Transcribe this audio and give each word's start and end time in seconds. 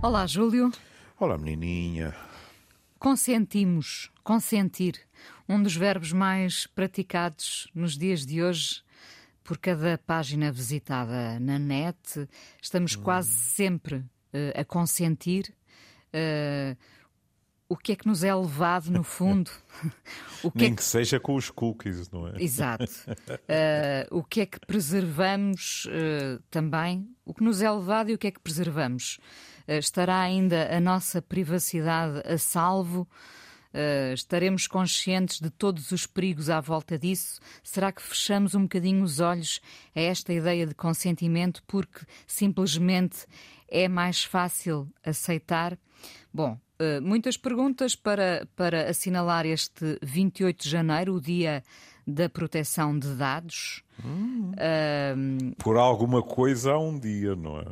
Olá, 0.00 0.24
Júlio. 0.28 0.70
Olá, 1.18 1.36
menininha. 1.36 2.14
Consentimos, 3.00 4.12
consentir, 4.22 4.94
um 5.48 5.60
dos 5.60 5.74
verbos 5.74 6.12
mais 6.12 6.68
praticados 6.68 7.68
nos 7.74 7.98
dias 7.98 8.24
de 8.24 8.40
hoje 8.40 8.80
por 9.42 9.58
cada 9.58 9.98
página 9.98 10.52
visitada 10.52 11.40
na 11.40 11.58
net. 11.58 12.28
Estamos 12.62 12.96
hum. 12.96 13.02
quase 13.02 13.30
sempre 13.30 13.96
uh, 13.96 14.60
a 14.60 14.64
consentir. 14.64 15.52
Uh, 16.14 16.76
o 17.68 17.76
que 17.76 17.90
é 17.92 17.96
que 17.96 18.06
nos 18.06 18.22
é 18.22 18.32
levado, 18.32 18.92
no 18.92 19.02
fundo? 19.02 19.50
o 20.44 20.50
que 20.50 20.58
é 20.58 20.60
Nem 20.60 20.66
é 20.68 20.70
que... 20.70 20.76
que... 20.76 20.84
seja 20.84 21.18
com 21.18 21.34
os 21.34 21.50
cookies, 21.50 22.08
não 22.08 22.28
é? 22.28 22.40
Exato. 22.40 22.84
Uh, 22.84 24.06
o 24.16 24.22
que 24.22 24.42
é 24.42 24.46
que 24.46 24.60
preservamos 24.60 25.88
também? 26.52 27.10
O 27.24 27.34
que 27.34 27.42
nos 27.42 27.60
é 27.60 27.70
levado 27.70 28.10
e 28.10 28.14
o 28.14 28.18
que 28.18 28.28
é 28.28 28.30
que 28.30 28.40
preservamos? 28.40 29.18
Uh, 29.68 29.78
estará 29.78 30.20
ainda 30.20 30.74
a 30.74 30.80
nossa 30.80 31.20
privacidade 31.20 32.22
a 32.26 32.38
salvo? 32.38 33.08
estaremos 34.14 34.66
conscientes 34.66 35.38
de 35.40 35.50
todos 35.50 35.92
os 35.92 36.06
perigos 36.06 36.48
à 36.48 36.58
volta 36.58 36.98
disso? 36.98 37.38
Será 37.62 37.92
que 37.92 38.02
fechamos 38.02 38.54
um 38.54 38.62
bocadinho 38.62 39.04
os 39.04 39.20
olhos 39.20 39.60
a 39.94 40.00
esta 40.00 40.32
ideia 40.32 40.66
de 40.66 40.74
consentimento 40.74 41.62
porque 41.66 42.00
simplesmente 42.26 43.26
é 43.68 43.86
mais 43.86 44.24
fácil 44.24 44.88
aceitar? 45.04 45.78
Bom, 46.32 46.58
eh, 46.78 47.00
muitas 47.00 47.36
perguntas 47.36 47.96
para, 47.96 48.46
para 48.54 48.88
assinalar 48.88 49.44
este 49.44 49.98
28 50.00 50.62
de 50.62 50.70
janeiro, 50.70 51.14
o 51.14 51.20
Dia 51.20 51.62
da 52.06 52.28
Proteção 52.28 52.96
de 52.96 53.14
Dados. 53.14 53.82
Hum. 54.04 54.52
Uh, 54.52 55.54
Por 55.58 55.76
alguma 55.76 56.22
coisa 56.22 56.72
há 56.72 56.78
um 56.78 56.98
dia, 56.98 57.34
não 57.34 57.58
é? 57.58 57.66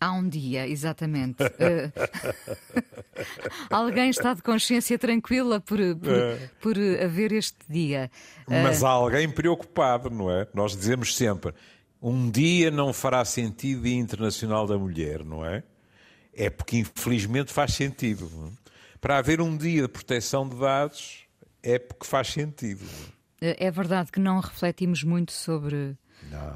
Há 0.00 0.12
um 0.12 0.28
dia, 0.28 0.68
exatamente. 0.68 1.42
uh, 1.42 1.46
alguém 3.70 4.10
está 4.10 4.34
de 4.34 4.42
consciência 4.42 4.98
tranquila 4.98 5.60
por, 5.60 5.78
por, 5.96 6.12
é. 6.12 6.50
por 6.60 6.76
haver 7.02 7.32
este 7.32 7.58
dia. 7.68 8.10
Mas 8.48 8.84
há 8.84 8.90
alguém 8.90 9.28
preocupado, 9.30 10.10
não 10.10 10.30
é? 10.30 10.46
Nós 10.54 10.76
dizemos 10.76 11.16
sempre: 11.16 11.52
um 12.00 12.30
dia 12.30 12.70
não 12.70 12.92
fará 12.92 13.24
sentido 13.24 13.82
Dia 13.82 13.96
Internacional 13.96 14.66
da 14.66 14.78
Mulher, 14.78 15.24
não 15.24 15.44
é? 15.44 15.62
é 16.36 16.50
porque 16.50 16.76
infelizmente 16.76 17.52
faz 17.52 17.72
sentido. 17.72 18.30
Para 19.00 19.18
haver 19.18 19.40
um 19.40 19.56
dia 19.56 19.82
de 19.82 19.88
proteção 19.88 20.48
de 20.48 20.56
dados 20.56 21.24
é 21.62 21.78
porque 21.78 22.06
faz 22.06 22.28
sentido. 22.28 22.84
É 23.40 23.70
verdade 23.70 24.12
que 24.12 24.20
não 24.20 24.40
refletimos 24.40 25.02
muito 25.02 25.32
sobre, 25.32 25.96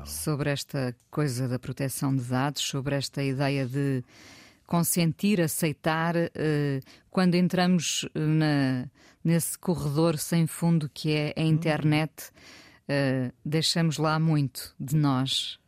sobre 0.05 0.51
esta 0.51 0.95
coisa 1.11 1.49
da 1.49 1.59
proteção 1.59 2.15
de 2.15 2.25
dados, 2.25 2.63
sobre 2.63 2.95
esta 2.95 3.23
ideia 3.23 3.67
de 3.67 4.05
consentir, 4.67 5.41
aceitar, 5.41 6.15
uh, 6.17 6.31
quando 7.11 7.35
entramos 7.35 8.09
na, 8.15 8.89
nesse 9.25 9.59
corredor 9.59 10.17
sem 10.17 10.47
fundo 10.47 10.89
que 10.93 11.13
é 11.13 11.35
a 11.37 11.43
internet, 11.43 12.31
uh, 12.89 13.33
deixamos 13.45 13.99
lá 13.99 14.19
muito 14.19 14.75
de 14.79 14.95
nós. 14.97 15.59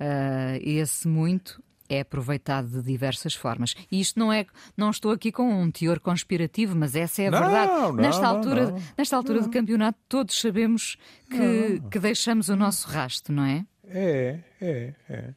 Uh, 0.00 0.58
e 0.62 0.78
esse 0.78 1.06
muito 1.06 1.62
é 1.90 2.00
aproveitado 2.00 2.68
de 2.68 2.82
diversas 2.82 3.34
formas. 3.34 3.74
E 3.90 4.00
isto 4.00 4.18
não 4.18 4.32
é, 4.32 4.46
não 4.76 4.90
estou 4.90 5.10
aqui 5.10 5.32
com 5.32 5.52
um 5.52 5.70
teor 5.70 5.98
conspirativo, 5.98 6.76
mas 6.76 6.94
essa 6.94 7.22
é 7.22 7.26
a 7.26 7.30
não, 7.32 7.40
verdade. 7.40 7.72
Não, 7.72 7.92
nesta 7.92 8.26
altura, 8.26 8.70
não, 8.70 8.82
nesta 8.96 9.16
altura 9.16 9.40
do 9.42 9.50
campeonato, 9.50 9.98
todos 10.08 10.40
sabemos 10.40 10.96
que, 11.28 11.82
que 11.90 11.98
deixamos 11.98 12.48
o 12.48 12.54
nosso 12.54 12.88
rasto, 12.88 13.32
não 13.32 13.44
é? 13.44 13.66
É, 13.84 14.38
é, 14.60 14.94
é. 15.08 15.34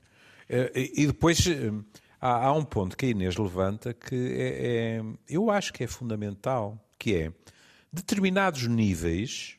é 0.47 0.71
e 0.75 1.07
depois 1.07 1.45
eh, 1.47 1.71
há, 2.21 2.45
há, 2.45 2.53
um 2.53 2.63
ponto 2.63 2.95
que 2.95 3.07
a 3.07 3.09
Inês 3.09 3.35
levanta 3.35 3.91
que 3.91 4.15
é, 4.15 4.99
é, 4.99 5.03
eu 5.27 5.49
acho 5.49 5.73
que 5.73 5.83
é 5.83 5.87
fundamental, 5.87 6.77
que 6.99 7.15
é 7.15 7.33
determinados 7.91 8.67
níveis. 8.67 9.57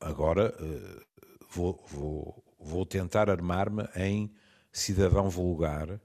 Agora 0.00 0.54
eh, 0.56 1.02
vou, 1.50 1.84
vou, 1.88 2.44
vou 2.60 2.86
tentar 2.86 3.28
armar-me 3.28 3.88
em 3.96 4.30
cidadão 4.74 5.30
vulgar 5.30 6.00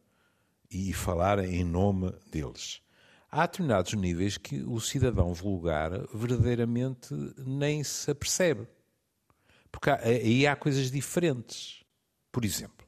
e 0.69 0.93
falar 0.93 1.39
em 1.39 1.63
nome 1.63 2.13
deles. 2.31 2.81
Há 3.31 3.47
determinados 3.47 3.93
níveis 3.93 4.37
que 4.37 4.61
o 4.61 4.79
cidadão 4.79 5.33
vulgar 5.33 5.91
verdadeiramente 6.13 7.09
nem 7.45 7.83
se 7.83 8.11
apercebe. 8.11 8.67
Porque 9.71 9.89
aí 9.89 10.47
há 10.47 10.55
coisas 10.55 10.91
diferentes. 10.91 11.83
Por 12.31 12.45
exemplo, 12.45 12.87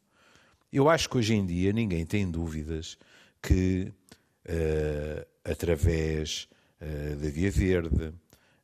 eu 0.72 0.88
acho 0.88 1.10
que 1.10 1.18
hoje 1.18 1.34
em 1.34 1.46
dia 1.46 1.74
ninguém 1.74 2.06
tem 2.06 2.30
dúvidas 2.30 2.98
que, 3.42 3.92
uh, 4.46 5.28
através 5.44 6.48
uh, 6.80 7.16
da 7.18 7.30
Via 7.30 7.52
Verde, 7.52 8.14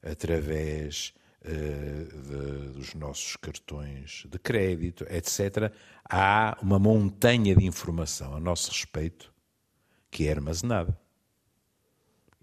através 0.03 1.13
de, 1.43 2.71
dos 2.73 2.93
nossos 2.93 3.35
cartões 3.35 4.25
de 4.29 4.39
crédito, 4.39 5.05
etc., 5.09 5.71
há 6.03 6.57
uma 6.61 6.79
montanha 6.79 7.55
de 7.55 7.65
informação 7.65 8.35
a 8.35 8.39
nosso 8.39 8.71
respeito 8.71 9.33
que 10.09 10.27
é 10.27 10.31
armazenada. 10.31 10.97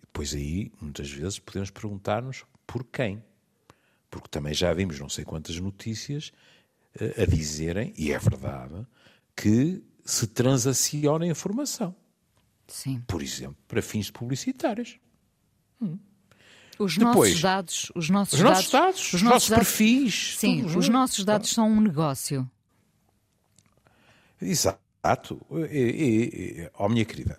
Depois 0.00 0.33
aí, 0.33 0.72
muitas 0.81 1.10
vezes, 1.10 1.38
podemos 1.38 1.71
perguntar-nos 1.71 2.44
por 2.66 2.84
quem. 2.84 3.22
Porque 4.10 4.28
também 4.28 4.54
já 4.54 4.72
vimos 4.72 4.99
não 5.00 5.09
sei 5.09 5.25
quantas 5.25 5.59
notícias 5.59 6.33
uh, 7.00 7.22
a 7.22 7.27
dizerem, 7.27 7.93
e 7.97 8.12
é 8.12 8.19
verdade, 8.19 8.87
que 9.34 9.83
se 10.04 10.28
transaciona 10.28 11.27
informação. 11.27 11.97
Sim. 12.69 13.03
Por 13.09 13.22
exemplo, 13.22 13.56
para 13.66 13.83
fins 13.83 14.10
publicitários. 14.10 14.99
Hum. 15.81 15.99
Os 16.79 16.97
Depois, 16.97 17.31
nossos 17.31 17.41
dados, 17.41 17.93
os 17.95 18.11
nossos, 18.11 18.35
os 18.35 18.41
nossos 18.41 18.71
dados, 18.71 19.12
os, 19.12 19.23
nossos, 19.23 19.49
dados, 19.51 19.65
perfis. 19.65 20.37
Sim, 20.39 20.65
os 20.65 20.89
nossos 20.89 21.25
dados 21.25 21.51
são 21.51 21.69
um 21.69 21.81
negócio. 21.81 22.49
Exato. 24.41 25.41
E, 25.71 25.79
e, 25.79 26.71
oh, 26.79 26.89
minha 26.89 27.05
querida, 27.05 27.39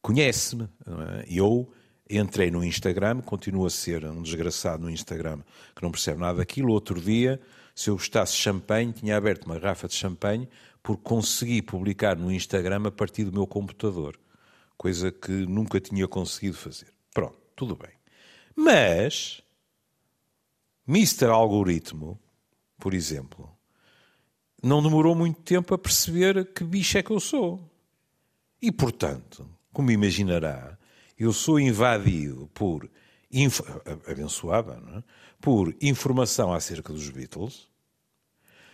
conhece-me. 0.00 0.64
É? 0.64 1.24
Eu 1.28 1.70
entrei 2.08 2.50
no 2.50 2.64
Instagram, 2.64 3.20
continuo 3.20 3.66
a 3.66 3.70
ser 3.70 4.04
um 4.04 4.22
desgraçado 4.22 4.82
no 4.82 4.90
Instagram 4.90 5.40
que 5.74 5.82
não 5.82 5.90
percebe 5.90 6.20
nada 6.20 6.38
daquilo. 6.38 6.72
Outro 6.72 7.00
dia, 7.00 7.40
se 7.74 7.90
eu 7.90 7.94
gostasse 7.94 8.32
de 8.32 8.38
champanhe, 8.38 8.92
tinha 8.92 9.16
aberto 9.16 9.44
uma 9.44 9.58
garrafa 9.58 9.88
de 9.88 9.94
champanhe 9.94 10.48
porque 10.82 11.02
consegui 11.02 11.60
publicar 11.60 12.16
no 12.16 12.30
Instagram 12.30 12.86
a 12.86 12.90
partir 12.92 13.24
do 13.24 13.32
meu 13.32 13.46
computador. 13.46 14.18
Coisa 14.76 15.10
que 15.10 15.32
nunca 15.32 15.80
tinha 15.80 16.06
conseguido 16.06 16.56
fazer. 16.56 16.92
Pronto, 17.12 17.36
tudo 17.56 17.74
bem. 17.74 17.95
Mas, 18.56 19.42
Mr. 20.88 21.26
Algoritmo, 21.26 22.18
por 22.78 22.94
exemplo, 22.94 23.54
não 24.62 24.82
demorou 24.82 25.14
muito 25.14 25.42
tempo 25.42 25.74
a 25.74 25.78
perceber 25.78 26.52
que 26.54 26.64
bicho 26.64 26.96
é 26.96 27.02
que 27.02 27.10
eu 27.10 27.20
sou. 27.20 27.60
E, 28.60 28.72
portanto, 28.72 29.46
como 29.72 29.90
imaginará, 29.90 30.78
eu 31.18 31.32
sou 31.32 31.60
invadido 31.60 32.48
por, 32.54 32.90
inf... 33.30 33.60
abençoada, 34.08 34.82
é? 34.96 35.02
por 35.40 35.76
informação 35.80 36.52
acerca 36.52 36.92
dos 36.92 37.10
Beatles, 37.10 37.68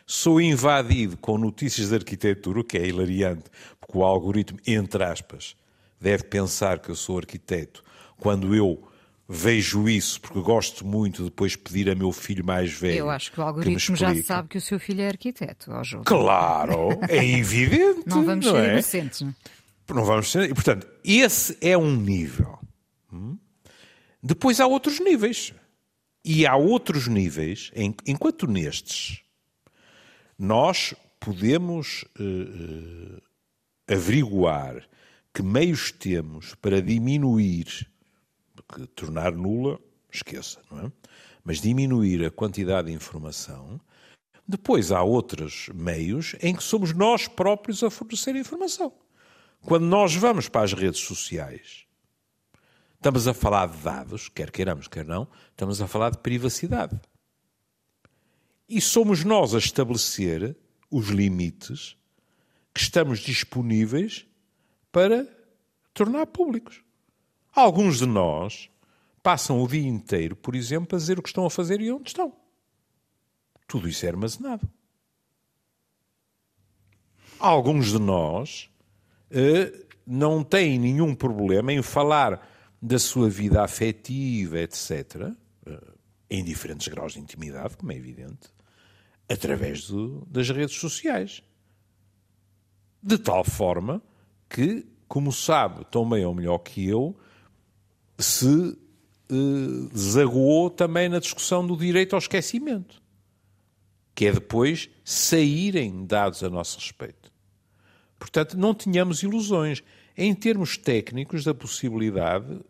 sou 0.07 0.41
invadido 0.41 1.17
com 1.17 1.37
notícias 1.37 1.89
de 1.89 1.97
arquitetura, 1.97 2.61
o 2.61 2.65
que 2.65 2.79
é 2.79 2.87
hilariante, 2.87 3.51
porque 3.81 3.99
o 3.99 4.05
algoritmo, 4.05 4.61
entre 4.65 5.03
aspas, 5.03 5.57
deve 6.01 6.25
pensar 6.25 6.79
que 6.79 6.91
eu 6.91 6.97
sou 6.97 7.19
arquiteto 7.19 7.83
quando 8.19 8.55
eu 8.55 8.92
vejo 9.33 9.89
isso, 9.89 10.21
porque 10.21 10.41
gosto 10.41 10.87
muito 10.87 11.19
de 11.19 11.31
depois 11.31 11.57
pedir 11.57 11.89
a 11.89 11.95
meu 11.95 12.13
filho 12.13 12.45
mais 12.45 12.71
velho. 12.71 12.99
Eu 12.99 13.11
acho 13.11 13.33
que 13.33 13.41
o 13.41 13.43
algoritmo 13.43 13.95
que 13.95 14.01
já 14.01 14.23
sabe 14.23 14.49
que 14.49 14.59
o 14.59 14.61
seu 14.61 14.79
filho 14.79 15.01
é 15.01 15.09
arquiteto, 15.09 15.73
ó 15.73 15.83
João. 15.83 16.05
Claro, 16.05 16.91
é 17.09 17.25
evidente. 17.25 18.07
não 18.07 18.25
vamos 18.25 18.45
não 18.45 18.53
ser 18.53 18.69
é? 18.69 18.73
inocentes, 18.73 19.21
não 19.23 19.31
é? 19.31 19.95
Não 19.95 20.05
vamos 20.05 20.31
ser. 20.31 20.51
E, 20.51 20.55
portanto, 20.55 20.87
esse 21.03 21.57
é 21.61 21.77
um 21.77 21.97
nível. 21.97 22.59
Hum? 23.13 23.39
Depois 24.23 24.61
há 24.61 24.67
outros 24.67 25.01
níveis. 25.01 25.53
E 26.25 26.47
há 26.47 26.55
outros 26.55 27.09
níveis, 27.09 27.73
enquanto 28.07 28.47
nestes 28.47 29.23
nós 30.39 30.95
podemos 31.19 32.05
uh, 32.19 32.23
uh, 32.23 33.23
averiguar 33.89 34.89
que 35.35 35.43
meios 35.43 35.91
temos 35.91 36.55
para 36.55 36.81
diminuir 36.81 37.92
porque 38.55 38.87
tornar 38.89 39.33
nula, 39.33 39.79
esqueça, 40.11 40.61
não 40.71 40.87
é? 40.87 40.93
Mas 41.45 41.61
diminuir 41.61 42.25
a 42.25 42.31
quantidade 42.31 42.89
de 42.89 42.95
informação. 42.95 43.81
Depois 44.47 44.93
há 44.93 45.03
outros 45.03 45.69
meios 45.75 46.37
em 46.41 46.55
que 46.55 46.63
somos 46.63 46.93
nós 46.93 47.27
próprios 47.27 47.83
a 47.83 47.91
fornecer 47.91 48.37
informação. 48.37 48.93
Quando 49.63 49.87
nós 49.87 50.15
vamos 50.15 50.49
para 50.49 50.63
as 50.63 50.73
redes 50.73 51.01
sociais, 51.01 51.87
estamos 52.95 53.27
a 53.29 53.35
falar 53.35 53.69
de 53.69 53.79
dados, 53.79 54.29
quer 54.29 54.51
queiramos, 54.51 54.89
quer 54.89 55.05
não, 55.05 55.29
estamos 55.51 55.81
a 55.81 55.87
falar 55.87 56.11
de 56.11 56.19
privacidade. 56.19 57.01
E 58.69 58.81
somos 58.81 59.25
nós 59.25 59.55
a 59.55 59.59
estabelecer 59.59 60.57
os 60.91 61.09
limites 61.09 61.97
que 62.75 62.81
estamos 62.81 63.21
disponíveis 63.21 64.27
para 64.91 65.27
tornar 65.95 66.27
públicos. 66.27 66.83
Alguns 67.55 67.99
de 67.99 68.07
nós 68.07 68.71
passam 69.23 69.63
o 69.63 69.69
dia 69.69 69.87
inteiro, 69.87 70.35
por 70.35 70.57
exemplo, 70.57 70.97
a 70.97 70.99
dizer 70.99 71.19
o 71.19 71.23
que 71.23 71.29
estão 71.29 71.45
a 71.45 71.51
fazer 71.51 71.81
e 71.81 71.93
onde 71.93 72.09
estão. 72.09 72.33
Tudo 73.69 73.89
isso 73.89 74.05
é 74.05 74.09
armazenado. 74.09 74.69
Alguns 77.39 77.91
de 77.91 77.99
nós 77.99 78.71
uh, 79.31 79.87
não 80.07 80.43
têm 80.43 80.79
nenhum 80.79 81.15
problema 81.15 81.73
em 81.73 81.83
falar 81.83 82.49
da 82.81 82.99
sua 82.99 83.29
vida 83.29 83.63
afetiva, 83.63 84.61
etc., 84.61 84.91
uh, 85.17 85.37
eh, 85.67 85.93
em 86.31 86.43
diferentes 86.43 86.89
graus 86.89 87.13
de 87.13 87.21
intimidade, 87.21 87.77
como 87.77 87.93
é 87.93 87.97
evidente, 87.97 88.49
através 89.29 89.87
do, 89.87 90.27
das 90.27 90.49
redes 90.51 90.77
sociais. 90.77 91.43
De 93.03 93.19
tal 93.19 93.45
forma 93.45 94.03
que, 94.49 94.87
como 95.07 95.33
sabe 95.33 95.85
tão 95.91 96.09
bem 96.09 96.25
ou 96.25 96.35
melhor 96.35 96.59
que 96.59 96.87
eu, 96.87 97.17
se 98.23 98.77
eh, 99.33 99.89
desaguou 99.93 100.69
também 100.69 101.09
na 101.09 101.19
discussão 101.19 101.67
do 101.67 101.77
direito 101.77 102.15
ao 102.15 102.19
esquecimento, 102.19 103.01
que 104.15 104.27
é 104.27 104.33
depois 104.33 104.91
saírem 105.05 106.05
dados 106.05 106.43
a 106.43 106.51
nosso 106.51 106.79
respeito. 106.79 107.33
Portanto, 108.19 108.59
não 108.59 108.75
tínhamos 108.75 109.23
ilusões. 109.23 109.83
Em 110.17 110.35
termos 110.35 110.77
técnicos 110.77 111.45
da 111.45 111.55
possibilidade, 111.55 112.61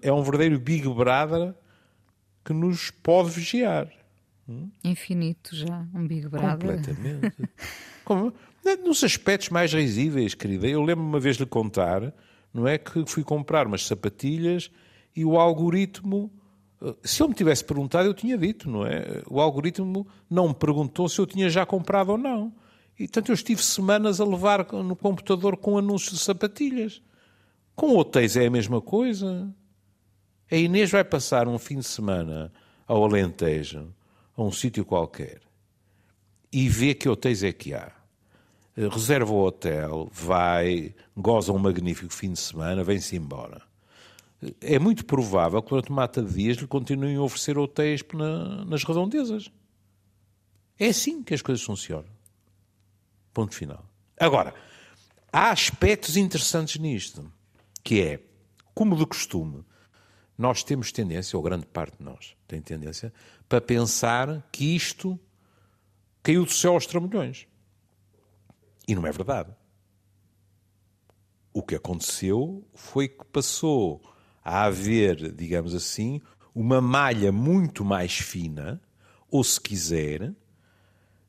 é 0.00 0.10
um 0.10 0.22
verdadeiro 0.22 0.58
Big 0.58 0.88
Brother 0.88 1.54
que 2.42 2.54
nos 2.54 2.90
pode 2.90 3.30
vigiar. 3.30 3.92
Infinito 4.82 5.54
já, 5.54 5.86
um 5.94 6.06
Big 6.06 6.26
Brother. 6.26 6.76
Completamente. 6.76 7.36
Como, 8.02 8.32
nos 8.82 9.04
aspectos 9.04 9.50
mais 9.50 9.74
risíveis, 9.74 10.34
querida. 10.34 10.66
Eu 10.66 10.80
lembro-me 10.82 11.10
uma 11.10 11.20
vez 11.20 11.36
de 11.36 11.42
lhe 11.42 11.48
contar, 11.48 12.14
não 12.52 12.66
é, 12.66 12.78
que 12.78 13.04
fui 13.06 13.22
comprar 13.22 13.66
umas 13.66 13.86
sapatilhas 13.86 14.70
e 15.18 15.24
o 15.24 15.36
algoritmo, 15.36 16.30
eh, 16.80 16.94
se 17.02 17.20
ele 17.20 17.30
me 17.30 17.34
tivesse 17.34 17.64
perguntado, 17.64 18.06
eu 18.06 18.14
tinha 18.14 18.38
dito, 18.38 18.70
não 18.70 18.86
é? 18.86 19.20
O 19.28 19.40
algoritmo 19.40 20.06
não 20.30 20.46
me 20.46 20.54
perguntou 20.54 21.08
se 21.08 21.18
eu 21.20 21.26
tinha 21.26 21.50
já 21.50 21.66
comprado 21.66 22.10
ou 22.10 22.18
não. 22.18 22.52
E, 22.96 23.02
portanto, 23.08 23.30
eu 23.30 23.34
estive 23.34 23.60
semanas 23.60 24.20
a 24.20 24.24
levar 24.24 24.64
no 24.72 24.94
computador 24.94 25.56
com 25.56 25.76
anúncios 25.76 26.20
de 26.20 26.24
sapatilhas. 26.24 27.02
Com 27.74 27.96
hotéis 27.96 28.36
é 28.36 28.46
a 28.46 28.50
mesma 28.50 28.80
coisa. 28.80 29.52
A 30.48 30.54
Inês 30.54 30.92
vai 30.92 31.02
passar 31.02 31.48
um 31.48 31.58
fim 31.58 31.78
de 31.78 31.84
semana 31.86 32.52
ao 32.86 33.04
Alentejo 33.04 33.92
a 34.36 34.42
um 34.44 34.52
sítio 34.52 34.84
qualquer 34.84 35.40
e 36.52 36.68
vê 36.68 36.94
que 36.94 37.08
hotéis 37.08 37.42
é 37.42 37.52
que 37.52 37.74
há. 37.74 37.90
Eh, 38.76 38.86
reserva 38.88 39.32
o 39.32 39.44
hotel, 39.44 40.08
vai, 40.12 40.94
goza 41.16 41.52
um 41.52 41.58
magnífico 41.58 42.14
fim 42.14 42.32
de 42.32 42.38
semana, 42.38 42.84
vem-se 42.84 43.16
embora. 43.16 43.67
É 44.60 44.78
muito 44.78 45.04
provável 45.04 45.60
que 45.60 45.70
durante 45.70 45.90
mata 45.90 46.22
dias 46.22 46.56
lhe 46.58 46.66
continuem 46.66 47.16
a 47.16 47.22
oferecer 47.22 47.58
hotéis 47.58 48.02
na, 48.14 48.64
nas 48.64 48.84
redondezas. 48.84 49.50
É 50.78 50.88
assim 50.88 51.22
que 51.22 51.34
as 51.34 51.42
coisas 51.42 51.64
funcionam. 51.64 52.08
Ponto 53.34 53.54
final. 53.54 53.84
Agora, 54.18 54.54
há 55.32 55.50
aspectos 55.50 56.16
interessantes 56.16 56.80
nisto, 56.80 57.30
que 57.82 58.00
é, 58.00 58.20
como 58.74 58.96
de 58.96 59.04
costume, 59.06 59.64
nós 60.36 60.62
temos 60.62 60.92
tendência, 60.92 61.36
ou 61.36 61.42
grande 61.42 61.66
parte 61.66 61.98
de 61.98 62.04
nós 62.04 62.36
tem 62.46 62.62
tendência, 62.62 63.12
para 63.48 63.60
pensar 63.60 64.48
que 64.52 64.76
isto 64.76 65.18
caiu 66.22 66.44
do 66.44 66.52
céu 66.52 66.74
aos 66.74 66.86
trambolhões. 66.86 67.46
E 68.86 68.94
não 68.94 69.06
é 69.06 69.10
verdade. 69.10 69.52
O 71.52 71.62
que 71.62 71.74
aconteceu 71.74 72.64
foi 72.72 73.08
que 73.08 73.24
passou 73.26 74.00
a 74.48 74.64
haver, 74.64 75.32
digamos 75.32 75.74
assim, 75.74 76.20
uma 76.54 76.80
malha 76.80 77.30
muito 77.30 77.84
mais 77.84 78.16
fina, 78.16 78.80
ou 79.30 79.44
se 79.44 79.60
quiser, 79.60 80.32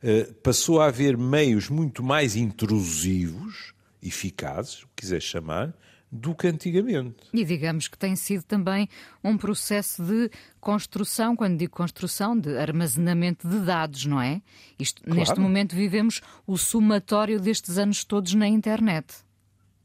eh, 0.01 0.23
passou 0.41 0.81
a 0.81 0.85
haver 0.85 1.17
meios 1.17 1.69
muito 1.69 2.01
mais 2.01 2.37
intrusivos, 2.37 3.73
eficazes, 4.01 4.83
o 4.83 4.87
que 4.87 5.01
quiser 5.01 5.21
chamar, 5.21 5.73
do 6.09 6.33
que 6.33 6.47
antigamente. 6.47 7.17
E 7.33 7.43
digamos 7.43 7.87
que 7.89 7.97
tem 7.97 8.15
sido 8.15 8.43
também 8.43 8.87
um 9.23 9.37
processo 9.37 10.01
de 10.01 10.31
construção, 10.59 11.35
quando 11.35 11.57
digo 11.57 11.73
construção, 11.73 12.39
de 12.39 12.57
armazenamento 12.57 13.47
de 13.47 13.59
dados, 13.59 14.05
não 14.05 14.21
é? 14.21 14.41
Isto, 14.79 15.03
claro. 15.03 15.19
Neste 15.19 15.39
momento 15.39 15.75
vivemos 15.75 16.21
o 16.47 16.57
somatório 16.57 17.39
destes 17.39 17.77
anos 17.77 18.05
todos 18.05 18.33
na 18.33 18.47
internet. 18.47 19.13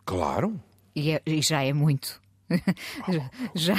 Claro. 0.06 0.58
E, 0.94 1.10
é, 1.10 1.22
e 1.26 1.42
já 1.42 1.62
é 1.62 1.72
muito. 1.72 2.22
Já, 3.54 3.74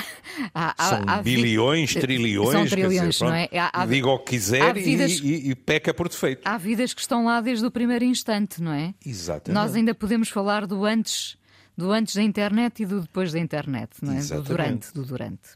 há, 0.53 0.75
São 0.89 1.03
há, 1.07 1.21
bilhões, 1.21 1.94
trilhões. 1.94 2.51
São 2.51 2.65
trilhões, 2.65 3.15
dizer, 3.15 3.25
não 3.25 3.33
é? 3.33 3.50
Há, 3.53 3.85
diga 3.85 4.09
o 4.09 4.19
que 4.19 4.31
quiser 4.31 4.73
vidas, 4.73 5.19
e, 5.23 5.51
e, 5.51 5.56
peca 5.56 5.94
por 5.94 6.09
defeito. 6.09 6.41
Há 6.45 6.57
vidas 6.57 6.94
que 6.94 7.01
estão 7.01 7.25
lá 7.25 7.41
desde 7.41 7.65
o 7.65 7.71
primeiro 7.71 8.03
instante, 8.03 8.62
não 8.62 8.73
é? 8.73 8.94
Exatamente. 9.06 9.53
Nós 9.53 9.75
ainda 9.75 9.94
podemos 9.94 10.29
falar 10.29 10.65
do 10.65 10.83
antes 10.83 11.38
do 11.77 11.91
antes 11.91 12.15
da 12.15 12.23
internet 12.23 12.83
e 12.83 12.85
do 12.85 13.01
depois 13.01 13.31
da 13.31 13.39
internet, 13.39 13.91
não 14.01 14.13
é? 14.13 14.21
Do 14.21 14.41
durante, 14.41 14.94
do 14.94 15.03
durante. 15.03 15.50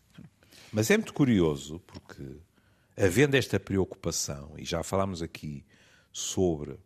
Mas 0.72 0.92
é 0.92 0.98
muito 0.98 1.14
curioso 1.14 1.80
porque, 1.88 2.38
havendo 2.98 3.36
esta 3.36 3.60
preocupação, 3.60 4.54
e 4.58 4.66
já 4.66 4.84
falámos 4.84 5.22
aqui 5.22 5.66
sobre, 6.12 6.78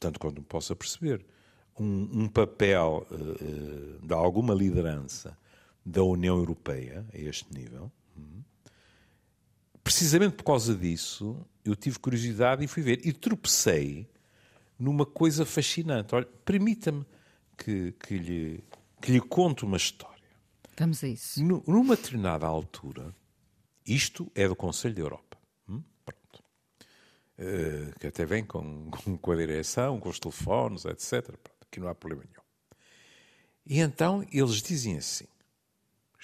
tanto 0.00 0.18
quanto 0.18 0.40
me 0.40 0.46
possa 0.46 0.74
perceber, 0.74 1.24
um, 1.78 2.22
um 2.22 2.28
papel 2.28 3.06
uh, 3.10 4.06
de 4.06 4.14
alguma 4.14 4.54
liderança 4.54 5.36
da 5.84 6.02
União 6.02 6.36
Europeia 6.36 7.04
a 7.12 7.18
este 7.18 7.52
nível, 7.52 7.92
precisamente 9.84 10.34
por 10.34 10.44
causa 10.44 10.74
disso, 10.74 11.46
eu 11.62 11.76
tive 11.76 11.98
curiosidade 11.98 12.64
e 12.64 12.66
fui 12.66 12.82
ver. 12.82 13.06
E 13.06 13.12
tropecei 13.12 14.08
numa 14.78 15.04
coisa 15.04 15.44
fascinante. 15.44 16.14
Olha, 16.14 16.26
permita-me 16.44 17.04
que, 17.56 17.92
que, 17.92 18.16
lhe, 18.16 18.64
que 19.00 19.12
lhe 19.12 19.20
conte 19.20 19.64
uma 19.64 19.76
história. 19.76 20.14
Vamos 20.76 21.04
a 21.04 21.08
isso. 21.08 21.44
Numa 21.44 21.94
determinada 21.94 22.46
altura, 22.46 23.14
isto 23.86 24.30
é 24.34 24.48
do 24.48 24.56
Conselho 24.56 24.94
da 24.94 25.02
Europa. 25.02 25.38
Hum? 25.68 25.82
Pronto. 26.04 26.42
Uh, 27.38 27.98
que 28.00 28.06
até 28.06 28.24
vem 28.24 28.42
com, 28.46 28.90
com, 28.90 29.32
a 29.32 29.36
direção, 29.36 30.00
com 30.00 30.08
os 30.08 30.18
telefones, 30.18 30.84
etc. 30.86 31.22
Pronto, 31.24 31.50
aqui 31.60 31.78
não 31.78 31.88
há 31.88 31.94
problema 31.94 32.24
nenhum. 32.24 32.42
E 33.66 33.80
então 33.80 34.26
eles 34.32 34.62
dizem 34.62 34.96
assim: 34.96 35.26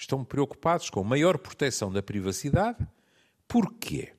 estão 0.01 0.25
preocupados 0.25 0.89
com 0.89 1.03
maior 1.03 1.37
proteção 1.37 1.91
da 1.91 2.01
privacidade. 2.01 2.87
Porquê? 3.47 4.13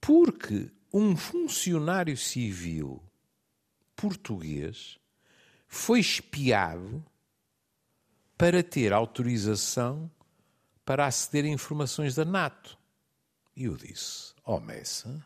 Porque 0.00 0.70
um 0.92 1.16
funcionário 1.16 2.16
civil 2.16 3.02
português 3.94 4.98
foi 5.68 6.00
espiado 6.00 7.04
para 8.36 8.62
ter 8.62 8.92
autorização 8.92 10.10
para 10.84 11.06
aceder 11.06 11.44
a 11.44 11.48
informações 11.48 12.14
da 12.14 12.24
NATO. 12.24 12.76
E 13.54 13.64
eu 13.64 13.76
disse, 13.76 14.34
ó 14.44 14.56
oh, 14.56 14.60
Messa, 14.60 15.24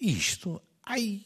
isto, 0.00 0.62
ai, 0.82 1.24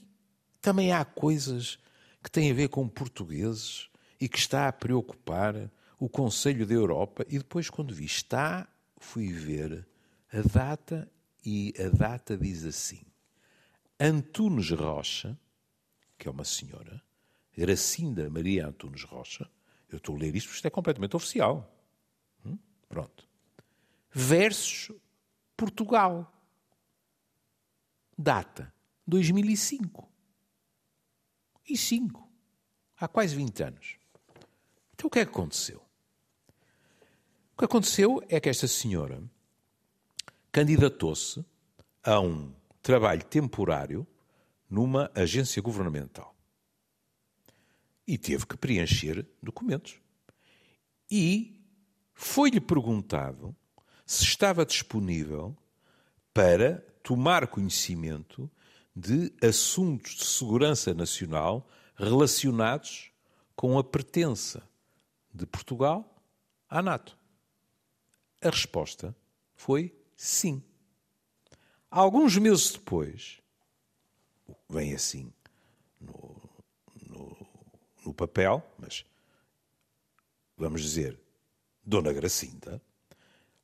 também 0.61 0.92
há 0.92 1.04
coisas 1.04 1.78
que 2.23 2.30
têm 2.30 2.50
a 2.50 2.54
ver 2.54 2.68
com 2.68 2.88
portugueses 2.88 3.88
e 4.20 4.28
que 4.28 4.38
está 4.38 4.66
a 4.66 4.73
preocupar 4.73 5.70
o 5.99 6.09
Conselho 6.09 6.67
da 6.67 6.75
Europa. 6.75 7.25
E 7.29 7.38
depois, 7.38 7.71
quando 7.71 7.95
vi 7.95 8.05
está, 8.05 8.69
fui 8.99 9.33
ver 9.33 9.87
a 10.33 10.41
data 10.43 11.11
e 11.45 11.73
a 11.79 11.88
data 11.88 12.37
diz 12.37 12.65
assim: 12.65 13.03
Antunes 13.99 14.71
Rocha, 14.71 15.38
que 16.19 16.29
é 16.29 16.31
uma 16.31 16.45
senhora, 16.45 17.03
Gracinda 17.57 18.29
Maria 18.29 18.67
Antunes 18.67 19.03
Rocha, 19.05 19.50
eu 19.88 19.99
estou 19.99 20.17
a 20.17 20.19
ler 20.19 20.35
isto, 20.35 20.53
isto 20.53 20.67
é 20.67 20.71
completamente 20.71 21.17
oficial. 21.17 21.73
Hum? 22.45 22.59
Pronto. 22.88 23.26
Versus 24.11 24.93
Portugal. 25.57 26.33
Data 28.19 28.73
2005. 29.07 30.09
E 31.69 31.76
5. 31.76 32.31
Há 32.99 33.09
quase 33.09 33.37
20 33.37 33.62
anos. 33.62 33.97
Então 34.95 35.09
o 35.09 35.11
que 35.11 35.19
é 35.19 35.25
que 35.25 35.31
aconteceu? 35.31 35.86
O 37.56 37.58
que 37.60 37.64
aconteceu 37.64 38.22
é 38.28 38.38
que 38.38 38.50
esta 38.50 38.68
senhora 38.68 39.18
candidatou-se 40.52 41.42
a 42.04 42.20
um 42.20 42.52
trabalho 42.82 43.25
temporário 43.25 44.06
numa 44.68 45.10
agência 45.14 45.62
governamental 45.62 46.36
e 48.06 48.18
teve 48.18 48.44
que 48.44 48.58
preencher 48.58 49.26
documentos. 49.42 49.98
E 51.10 51.66
foi-lhe 52.12 52.60
perguntado 52.60 53.56
se 54.04 54.22
estava 54.25 54.66
disponível 54.66 55.56
para 56.34 56.84
tomar 57.02 57.46
conhecimento 57.46 58.50
de 58.94 59.32
assuntos 59.42 60.14
de 60.16 60.26
segurança 60.26 60.92
nacional 60.92 61.66
relacionados 61.94 63.10
com 63.54 63.78
a 63.78 63.82
pertença 63.82 64.62
de 65.32 65.46
Portugal 65.46 66.22
à 66.68 66.82
NATO? 66.82 67.16
A 68.43 68.50
resposta 68.50 69.16
foi 69.55 69.95
sim. 70.16 70.62
Alguns 71.90 72.37
meses 72.37 72.73
depois, 72.73 73.40
vem 74.69 74.95
assim 74.95 75.33
no, 76.00 76.40
no, 77.09 77.37
no 78.05 78.14
papel, 78.14 78.62
mas 78.78 79.05
vamos 80.57 80.83
dizer, 80.83 81.19
Dona 81.85 82.12
Gracinda, 82.12 82.83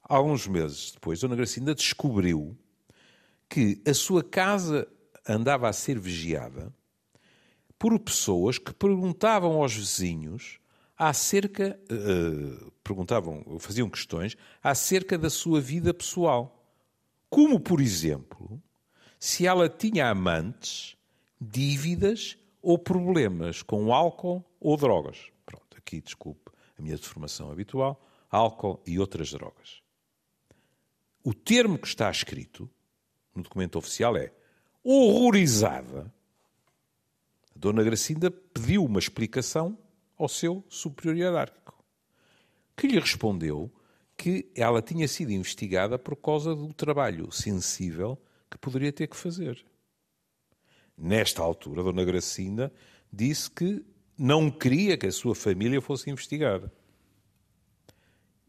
alguns 0.02 0.46
meses 0.46 0.92
depois, 0.92 1.20
Dona 1.20 1.36
Gracinda 1.36 1.74
descobriu 1.74 2.56
que 3.48 3.82
a 3.86 3.92
sua 3.92 4.22
casa 4.22 4.88
andava 5.28 5.68
a 5.68 5.72
ser 5.72 5.98
vigiada 5.98 6.74
por 7.78 7.98
pessoas 7.98 8.58
que 8.58 8.72
perguntavam 8.72 9.60
aos 9.60 9.74
vizinhos 9.74 10.58
acerca, 11.08 11.78
uh, 11.90 12.70
perguntavam, 12.84 13.58
faziam 13.58 13.88
questões 13.90 14.36
acerca 14.62 15.18
da 15.18 15.28
sua 15.28 15.60
vida 15.60 15.92
pessoal. 15.92 16.64
Como, 17.28 17.58
por 17.58 17.80
exemplo, 17.80 18.62
se 19.18 19.46
ela 19.46 19.68
tinha 19.68 20.08
amantes, 20.08 20.96
dívidas 21.40 22.36
ou 22.60 22.78
problemas 22.78 23.62
com 23.62 23.92
álcool 23.92 24.44
ou 24.60 24.76
drogas. 24.76 25.30
Pronto, 25.44 25.76
aqui, 25.76 26.00
desculpe 26.00 26.52
a 26.78 26.82
minha 26.82 26.96
deformação 26.96 27.50
habitual, 27.50 28.00
álcool 28.30 28.80
e 28.86 28.98
outras 28.98 29.30
drogas. 29.30 29.82
O 31.24 31.34
termo 31.34 31.78
que 31.78 31.86
está 31.86 32.10
escrito 32.10 32.70
no 33.34 33.42
documento 33.42 33.76
oficial 33.76 34.16
é 34.16 34.32
horrorizada 34.84 36.12
Dona 37.54 37.82
Gracinda 37.82 38.30
pediu 38.30 38.84
uma 38.84 38.98
explicação 38.98 39.78
ao 40.22 40.28
seu 40.28 40.64
superior 40.68 41.16
hierárquico, 41.16 41.84
que 42.76 42.86
lhe 42.86 42.98
respondeu 42.98 43.72
que 44.16 44.50
ela 44.54 44.80
tinha 44.80 45.08
sido 45.08 45.32
investigada 45.32 45.98
por 45.98 46.14
causa 46.16 46.54
do 46.54 46.72
trabalho 46.72 47.32
sensível 47.32 48.16
que 48.50 48.56
poderia 48.56 48.92
ter 48.92 49.08
que 49.08 49.16
fazer. 49.16 49.64
Nesta 50.96 51.42
altura, 51.42 51.82
Dona 51.82 52.04
Gracinda 52.04 52.72
disse 53.12 53.50
que 53.50 53.84
não 54.16 54.50
queria 54.50 54.96
que 54.96 55.06
a 55.06 55.12
sua 55.12 55.34
família 55.34 55.80
fosse 55.80 56.10
investigada. 56.10 56.72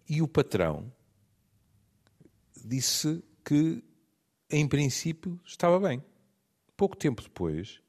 E 0.08 0.22
o 0.22 0.28
patrão 0.28 0.94
disse 2.64 3.24
que, 3.44 3.84
em 4.50 4.68
princípio, 4.68 5.40
estava 5.44 5.80
bem. 5.80 6.04
Pouco 6.78 6.96
tempo 6.96 7.22
depois, 7.22 7.82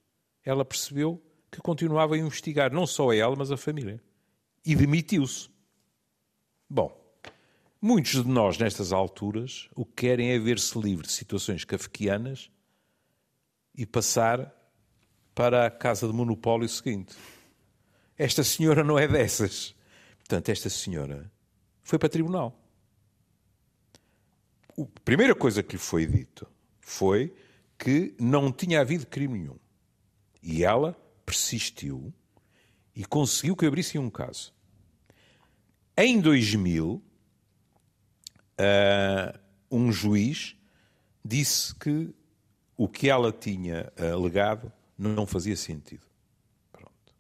ela 0.43 0.65
percebeu 0.65 1.23
que 1.55 1.61
continuava 1.61 2.17
a 2.17 2.19
investigar 2.19 2.73
não 2.73 2.85
só 2.85 3.13
ela, 3.13 3.37
mas 3.37 3.53
a 3.53 3.57
família. 3.57 4.03
E 4.67 4.75
demitiu-se. 4.75 5.49
Bom, 6.69 6.93
muitos 7.81 8.25
de 8.25 8.29
nós, 8.29 8.59
nestas 8.59 8.93
alturas, 8.93 9.69
o 9.73 9.85
que 9.85 10.07
querem 10.07 10.33
é 10.33 10.39
ver-se 10.39 10.77
livre 10.77 11.07
de 11.07 11.13
situações 11.13 11.65
kafkianas 11.65 12.51
e 13.73 13.87
passar 13.87 14.53
para 15.33 15.67
a 15.67 15.71
casa 15.71 16.09
de 16.09 16.13
monopólio 16.13 16.69
seguinte. 16.69 17.15
Esta 18.19 18.43
senhora 18.43 18.83
não 18.83 18.99
é 18.99 19.07
dessas. 19.07 19.77
Portanto, 20.19 20.49
esta 20.49 20.69
senhora 20.69 21.31
foi 21.85 22.01
para 22.01 22.09
tribunal. 22.09 22.59
A 24.77 25.01
primeira 25.05 25.37
coisa 25.37 25.63
que 25.63 25.75
lhe 25.75 25.79
foi 25.79 26.05
dito 26.05 26.49
foi 26.81 27.33
que 27.79 28.13
não 28.19 28.51
tinha 28.51 28.81
havido 28.81 29.07
crime 29.07 29.39
nenhum. 29.39 29.59
E 30.43 30.65
ela 30.65 30.97
persistiu 31.25 32.13
e 32.95 33.05
conseguiu 33.05 33.57
que 33.57 33.67
abrissem 33.67 34.01
um 34.01 34.11
caso. 34.11 34.55
Em 35.97 36.21
2000, 36.21 36.95
uh, 36.95 37.03
ah, 38.59 39.41
um 39.71 39.93
juiz 39.93 40.57
disse 41.25 41.75
que 41.75 42.15
o 42.77 42.89
que 42.89 43.09
ela 43.09 43.33
tinha 43.33 43.93
alegado 44.13 44.73
não 44.99 45.27
fazia 45.27 45.57
sentido. 45.57 46.07
Pronto. 46.73 47.15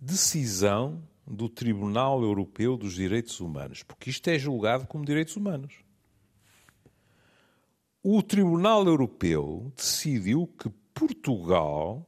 Decisão 0.00 1.02
do 1.26 1.48
Tribunal 1.48 2.22
Europeu 2.22 2.76
dos 2.76 2.94
Direitos 2.94 3.40
Humanos, 3.40 3.82
porque 3.82 4.10
isto 4.10 4.28
é 4.28 4.38
julgado 4.38 4.86
como 4.86 5.04
direitos 5.04 5.36
humanos. 5.36 5.74
O 8.02 8.22
Tribunal 8.22 8.86
Europeu 8.86 9.72
decidiu 9.76 10.46
que 10.46 10.70
Portugal 10.94 12.07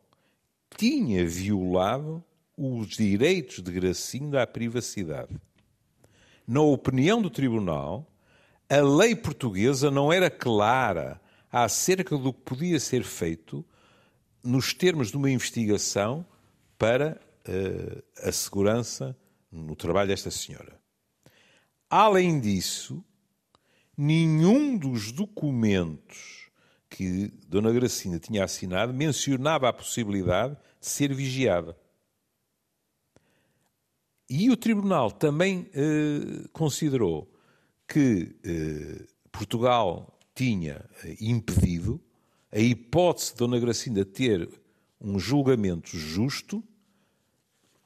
tinha 0.80 1.26
violado 1.26 2.24
os 2.56 2.88
direitos 2.88 3.60
de 3.60 3.70
Gracinda 3.70 4.42
à 4.42 4.46
privacidade. 4.46 5.36
Na 6.48 6.62
opinião 6.62 7.20
do 7.20 7.28
Tribunal, 7.28 8.10
a 8.66 8.80
lei 8.80 9.14
portuguesa 9.14 9.90
não 9.90 10.10
era 10.10 10.30
clara 10.30 11.20
acerca 11.52 12.16
do 12.16 12.32
que 12.32 12.40
podia 12.40 12.80
ser 12.80 13.04
feito 13.04 13.62
nos 14.42 14.72
termos 14.72 15.10
de 15.10 15.18
uma 15.18 15.30
investigação 15.30 16.24
para 16.78 17.20
uh, 17.46 18.02
a 18.26 18.32
segurança 18.32 19.14
no 19.52 19.76
trabalho 19.76 20.08
desta 20.08 20.30
senhora. 20.30 20.80
Além 21.90 22.40
disso, 22.40 23.04
nenhum 23.94 24.78
dos 24.78 25.12
documentos 25.12 26.39
que 26.90 27.32
Dona 27.46 27.72
Gracinda 27.72 28.18
tinha 28.18 28.44
assinado 28.44 28.92
mencionava 28.92 29.68
a 29.68 29.72
possibilidade 29.72 30.56
de 30.80 30.86
ser 30.86 31.14
vigiada. 31.14 31.76
E 34.28 34.50
o 34.50 34.56
Tribunal 34.56 35.10
também 35.10 35.70
eh, 35.72 36.48
considerou 36.52 37.32
que 37.86 38.36
eh, 38.44 39.06
Portugal 39.32 40.18
tinha 40.34 40.84
eh, 41.04 41.16
impedido 41.20 42.00
a 42.52 42.58
hipótese 42.58 43.32
de 43.32 43.38
Dona 43.38 43.58
Gracinda 43.58 44.04
ter 44.04 44.48
um 45.00 45.18
julgamento 45.18 45.96
justo 45.96 46.62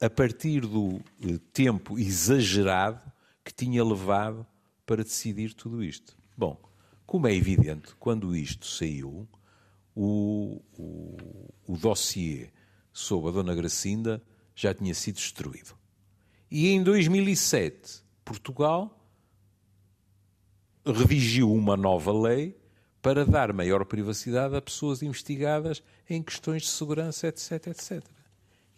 a 0.01 0.11
partir 0.11 0.61
do 0.61 1.01
eh, 1.23 1.39
tempo 1.53 1.99
exagerado 1.99 3.01
que 3.43 3.53
tinha 3.55 3.83
levado 3.85 4.47
para 4.85 5.03
decidir 5.03 5.55
tudo 5.55 5.83
isto. 5.83 6.17
Bom, 6.37 6.61
como 7.07 7.27
é 7.27 7.35
evidente, 7.35 7.95
quando 7.97 8.35
isto 8.35 8.67
saiu, 8.67 9.29
o, 9.95 10.61
o, 10.77 11.53
o 11.67 11.77
dossiê 11.77 12.51
sobre 12.93 13.31
a 13.31 13.33
Dona 13.33 13.55
Gracinda 13.55 14.23
já 14.55 14.75
tinha 14.75 14.95
sido 14.95 15.17
destruído. 15.17 15.77
E 16.51 16.69
em 16.69 16.83
2007, 16.83 18.03
Portugal 18.25 19.01
redigiu 20.85 21.53
uma 21.53 21.77
nova 21.77 22.13
lei 22.13 22.57
para 23.01 23.25
dar 23.25 23.53
maior 23.53 23.85
privacidade 23.85 24.57
a 24.57 24.63
pessoas 24.63 25.03
investigadas 25.03 25.83
em 26.09 26.23
questões 26.23 26.63
de 26.63 26.69
segurança, 26.69 27.29
etc, 27.29 27.67
etc. 27.67 28.03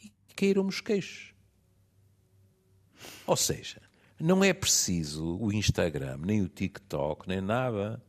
E 0.02 0.10
caíram 0.34 0.66
os 0.66 0.80
queixos. 0.80 1.32
Ou 3.26 3.36
seja, 3.36 3.80
não 4.18 4.42
é 4.42 4.52
preciso 4.52 5.38
o 5.38 5.52
Instagram, 5.52 6.18
nem 6.18 6.42
o 6.42 6.48
TikTok, 6.48 7.28
nem 7.28 7.40
nada 7.40 8.02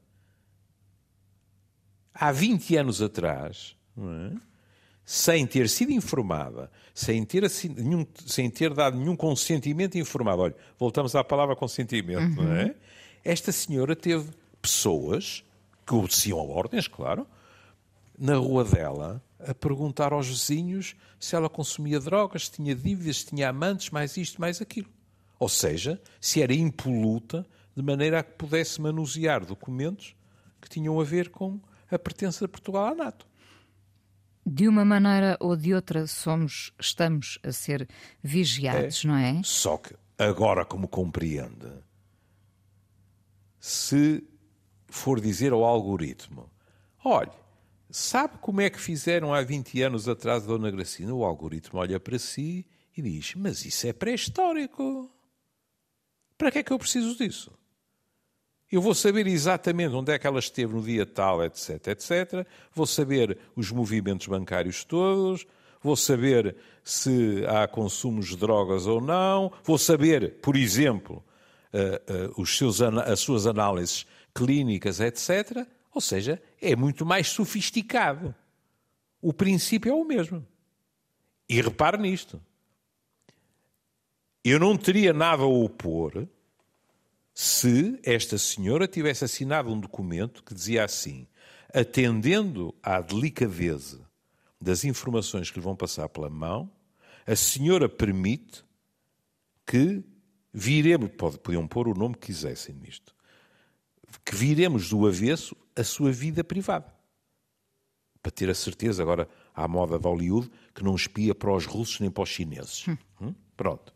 há 2.19 2.31
20 2.31 2.77
anos 2.77 3.01
atrás, 3.01 3.75
é? 3.97 4.35
sem 5.05 5.45
ter 5.45 5.69
sido 5.69 5.91
informada, 5.91 6.69
sem 6.93 7.23
ter, 7.23 7.45
assim, 7.45 7.69
nenhum, 7.69 8.05
sem 8.25 8.49
ter 8.49 8.73
dado 8.73 8.97
nenhum 8.97 9.15
consentimento 9.15 9.97
informado, 9.97 10.41
olha, 10.41 10.55
voltamos 10.77 11.15
à 11.15 11.23
palavra 11.23 11.55
consentimento, 11.55 12.39
uhum. 12.39 12.45
não 12.45 12.53
é? 12.53 12.75
Esta 13.23 13.51
senhora 13.51 13.95
teve 13.95 14.29
pessoas 14.61 15.43
que 15.85 15.93
obedeciam 15.93 16.39
a 16.39 16.43
ordens, 16.43 16.87
claro, 16.87 17.25
na 18.17 18.35
rua 18.35 18.63
dela, 18.65 19.23
a 19.39 19.53
perguntar 19.53 20.11
aos 20.11 20.27
vizinhos 20.27 20.95
se 21.19 21.35
ela 21.35 21.49
consumia 21.49 21.99
drogas, 21.99 22.45
se 22.45 22.51
tinha 22.53 22.73
dívidas, 22.75 23.19
se 23.19 23.27
tinha 23.27 23.49
amantes, 23.49 23.91
mais 23.91 24.17
isto, 24.17 24.41
mais 24.41 24.61
aquilo. 24.61 24.89
Ou 25.39 25.47
seja, 25.47 26.01
se 26.19 26.41
era 26.41 26.53
impoluta, 26.53 27.45
de 27.75 27.83
maneira 27.83 28.19
a 28.19 28.23
que 28.23 28.33
pudesse 28.33 28.81
manusear 28.81 29.45
documentos 29.45 30.15
que 30.59 30.67
tinham 30.67 30.99
a 30.99 31.03
ver 31.03 31.29
com 31.29 31.59
a 31.89 31.99
pertença 31.99 32.45
de 32.45 32.51
Portugal 32.51 32.87
à 32.87 32.95
NATO. 32.95 33.27
De 34.45 34.67
uma 34.67 34.85
maneira 34.85 35.35
ou 35.39 35.55
de 35.55 35.73
outra, 35.73 36.07
somos, 36.07 36.71
estamos 36.79 37.37
a 37.43 37.51
ser 37.51 37.87
vigiados, 38.23 39.03
é. 39.03 39.07
não 39.07 39.15
é? 39.15 39.41
Só 39.43 39.77
que 39.77 39.93
agora, 40.17 40.63
como 40.63 40.87
compreende, 40.87 41.69
se 43.59 44.23
for 44.87 45.19
dizer 45.19 45.51
ao 45.51 45.65
algoritmo: 45.65 46.49
olhe, 47.03 47.31
sabe 47.89 48.37
como 48.39 48.61
é 48.61 48.69
que 48.69 48.79
fizeram 48.79 49.33
há 49.33 49.41
20 49.41 49.81
anos 49.81 50.07
atrás 50.07 50.43
a 50.43 50.47
Dona 50.47 50.71
Gracina? 50.71 51.13
O 51.13 51.25
algoritmo 51.25 51.79
olha 51.79 51.99
para 51.99 52.17
si 52.17 52.65
e 52.95 53.01
diz: 53.01 53.35
Mas 53.35 53.65
isso 53.65 53.85
é 53.85 53.93
pré-histórico. 53.93 55.11
Para 56.37 56.51
que 56.51 56.59
é 56.59 56.63
que 56.63 56.71
eu 56.71 56.79
preciso 56.79 57.17
disso? 57.17 57.51
Eu 58.69 58.81
vou 58.81 58.93
saber 58.93 59.27
exatamente 59.27 59.95
onde 59.95 60.11
é 60.11 60.19
que 60.19 60.27
ela 60.27 60.39
esteve 60.39 60.73
no 60.73 60.81
dia 60.81 61.05
tal, 61.05 61.43
etc, 61.43 61.87
etc. 61.87 62.45
Vou 62.73 62.85
saber 62.85 63.37
os 63.55 63.71
movimentos 63.71 64.27
bancários 64.27 64.83
todos, 64.83 65.47
vou 65.81 65.95
saber 65.95 66.55
se 66.83 67.45
há 67.47 67.65
consumos 67.67 68.27
de 68.27 68.37
drogas 68.37 68.85
ou 68.85 68.99
não, 68.99 69.53
vou 69.63 69.77
saber, 69.77 70.35
por 70.41 70.57
exemplo, 70.57 71.23
uh, 71.73 72.31
uh, 72.37 72.41
os 72.41 72.57
seus, 72.57 72.81
as 72.81 73.21
suas 73.21 73.47
análises 73.47 74.05
clínicas, 74.33 74.99
etc. 74.99 75.65
Ou 75.93 76.01
seja, 76.01 76.41
é 76.61 76.75
muito 76.75 77.05
mais 77.05 77.29
sofisticado. 77.29 78.35
O 79.21 79.33
princípio 79.33 79.91
é 79.91 79.95
o 79.95 80.03
mesmo. 80.03 80.45
E 81.47 81.61
repare 81.61 81.97
nisto. 81.97 82.39
Eu 84.43 84.59
não 84.59 84.77
teria 84.77 85.13
nada 85.13 85.43
a 85.43 85.47
opor 85.47 86.27
se 87.39 87.99
esta 88.01 88.35
senhora 88.35 88.87
tivesse 88.87 89.23
assinado 89.23 89.71
um 89.71 89.79
documento 89.79 90.43
que 90.43 90.55
dizia 90.55 90.83
assim: 90.83 91.27
atendendo 91.71 92.73
à 92.81 92.99
delicadeza 92.99 94.09
das 94.59 94.83
informações 94.83 95.51
que 95.51 95.59
lhe 95.59 95.63
vão 95.63 95.75
passar 95.75 96.09
pela 96.09 96.31
mão, 96.31 96.67
a 97.27 97.35
senhora 97.35 97.87
permite 97.87 98.65
que 99.67 100.03
viremos, 100.51 101.11
podiam 101.43 101.67
pôr 101.67 101.87
o 101.87 101.93
nome 101.93 102.15
que 102.15 102.25
quisessem 102.25 102.73
nisto, 102.73 103.13
que 104.25 104.35
viremos 104.35 104.89
do 104.89 105.05
avesso 105.05 105.55
a 105.75 105.83
sua 105.83 106.11
vida 106.11 106.43
privada. 106.43 106.91
Para 108.19 108.31
ter 108.31 108.49
a 108.49 108.55
certeza, 108.55 109.03
agora, 109.03 109.29
à 109.53 109.67
moda 109.67 109.99
de 109.99 110.07
Hollywood, 110.07 110.49
que 110.73 110.83
não 110.83 110.95
espia 110.95 111.35
para 111.35 111.53
os 111.53 111.67
russos 111.67 111.99
nem 111.99 112.09
para 112.09 112.23
os 112.23 112.29
chineses. 112.29 112.87
Hum. 112.87 112.97
Hum? 113.21 113.35
Pronto. 113.55 113.93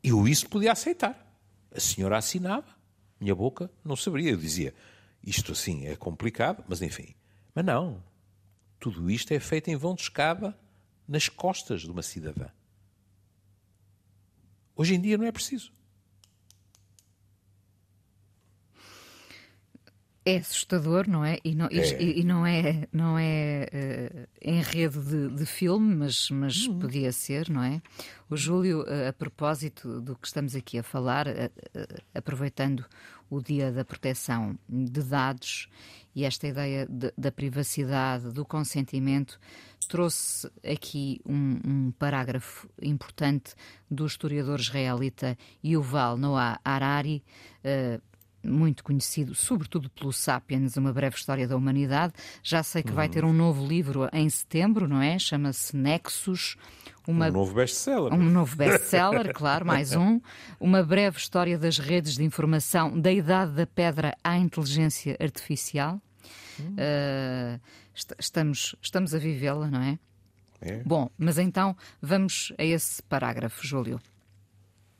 Eu 0.00 0.28
isso 0.28 0.48
podia 0.48 0.70
aceitar. 0.70 1.23
A 1.74 1.80
senhora 1.80 2.16
assinava, 2.16 2.68
minha 3.20 3.34
boca 3.34 3.70
não 3.84 3.96
saberia. 3.96 4.30
Eu 4.30 4.36
dizia, 4.36 4.72
isto 5.22 5.52
assim 5.52 5.86
é 5.86 5.96
complicado, 5.96 6.64
mas 6.68 6.80
enfim. 6.80 7.14
Mas 7.54 7.64
não. 7.64 8.02
Tudo 8.78 9.10
isto 9.10 9.32
é 9.32 9.40
feito 9.40 9.68
em 9.68 9.76
vão 9.76 9.94
de 9.94 10.02
escada 10.02 10.56
nas 11.06 11.28
costas 11.28 11.82
de 11.82 11.90
uma 11.90 12.02
cidadã. 12.02 12.48
Hoje 14.76 14.94
em 14.94 15.00
dia 15.00 15.16
não 15.16 15.26
é 15.26 15.32
preciso. 15.32 15.72
É 20.26 20.38
assustador, 20.38 21.06
não 21.06 21.22
é? 21.22 21.38
E 21.44 21.54
não 21.54 21.66
é, 21.66 22.02
e, 22.02 22.24
não 22.24 22.46
é, 22.46 22.88
não 22.90 23.18
é 23.18 23.68
uh, 23.70 24.28
enredo 24.40 25.02
de, 25.02 25.36
de, 25.36 25.44
filme, 25.44 25.94
mas, 25.94 26.30
mas 26.30 26.66
uhum. 26.66 26.78
podia 26.78 27.12
ser, 27.12 27.50
não 27.50 27.62
é? 27.62 27.82
O 28.30 28.36
Júlio, 28.36 28.84
uh, 28.84 29.08
a 29.10 29.12
propósito 29.12 30.00
do 30.00 30.16
que 30.16 30.26
estamos 30.26 30.56
aqui 30.56 30.78
a 30.78 30.82
falar, 30.82 31.26
uh, 31.28 31.50
aproveitando 32.14 32.86
o 33.28 33.42
Dia 33.42 33.70
da 33.70 33.84
Proteção 33.84 34.58
de 34.66 35.02
Dados 35.02 35.68
e 36.14 36.24
esta 36.24 36.46
ideia 36.46 36.86
de, 36.86 37.12
da 37.18 37.30
privacidade, 37.30 38.32
do 38.32 38.46
consentimento, 38.46 39.38
trouxe 39.88 40.50
aqui 40.64 41.20
um, 41.26 41.60
um, 41.66 41.90
parágrafo 41.98 42.66
importante 42.80 43.54
do 43.90 44.06
historiador 44.06 44.58
israelita 44.58 45.36
Yuval 45.62 46.16
Noah 46.16 46.58
Harari 46.64 47.22
muito 48.44 48.84
conhecido, 48.84 49.34
sobretudo 49.34 49.90
pelo 49.90 50.12
Sapiens, 50.12 50.76
Uma 50.76 50.92
Breve 50.92 51.16
História 51.16 51.48
da 51.48 51.56
Humanidade. 51.56 52.12
Já 52.42 52.62
sei 52.62 52.82
que 52.82 52.92
vai 52.92 53.08
ter 53.08 53.24
um 53.24 53.32
novo 53.32 53.66
livro 53.66 54.08
em 54.12 54.28
setembro, 54.28 54.86
não 54.86 55.00
é? 55.00 55.18
Chama-se 55.18 55.76
Nexus. 55.76 56.56
Uma... 57.06 57.28
Um 57.28 57.32
novo 57.32 57.54
best-seller. 57.54 58.12
Um 58.12 58.30
novo 58.30 58.56
best-seller, 58.56 59.32
claro, 59.34 59.66
mais 59.66 59.94
um. 59.94 60.20
Uma 60.58 60.82
breve 60.82 61.18
história 61.18 61.58
das 61.58 61.78
redes 61.78 62.14
de 62.14 62.24
informação 62.24 62.98
da 62.98 63.12
idade 63.12 63.52
da 63.52 63.66
pedra 63.66 64.16
à 64.22 64.38
inteligência 64.38 65.16
artificial. 65.20 66.00
Hum. 66.58 66.76
Uh, 66.76 67.60
estamos, 68.18 68.74
estamos 68.80 69.14
a 69.14 69.18
vivê-la, 69.18 69.70
não 69.70 69.82
é? 69.82 69.98
é? 70.60 70.82
Bom, 70.84 71.10
mas 71.18 71.38
então 71.38 71.76
vamos 72.00 72.52
a 72.58 72.64
esse 72.64 73.02
parágrafo, 73.02 73.66
Júlio. 73.66 74.00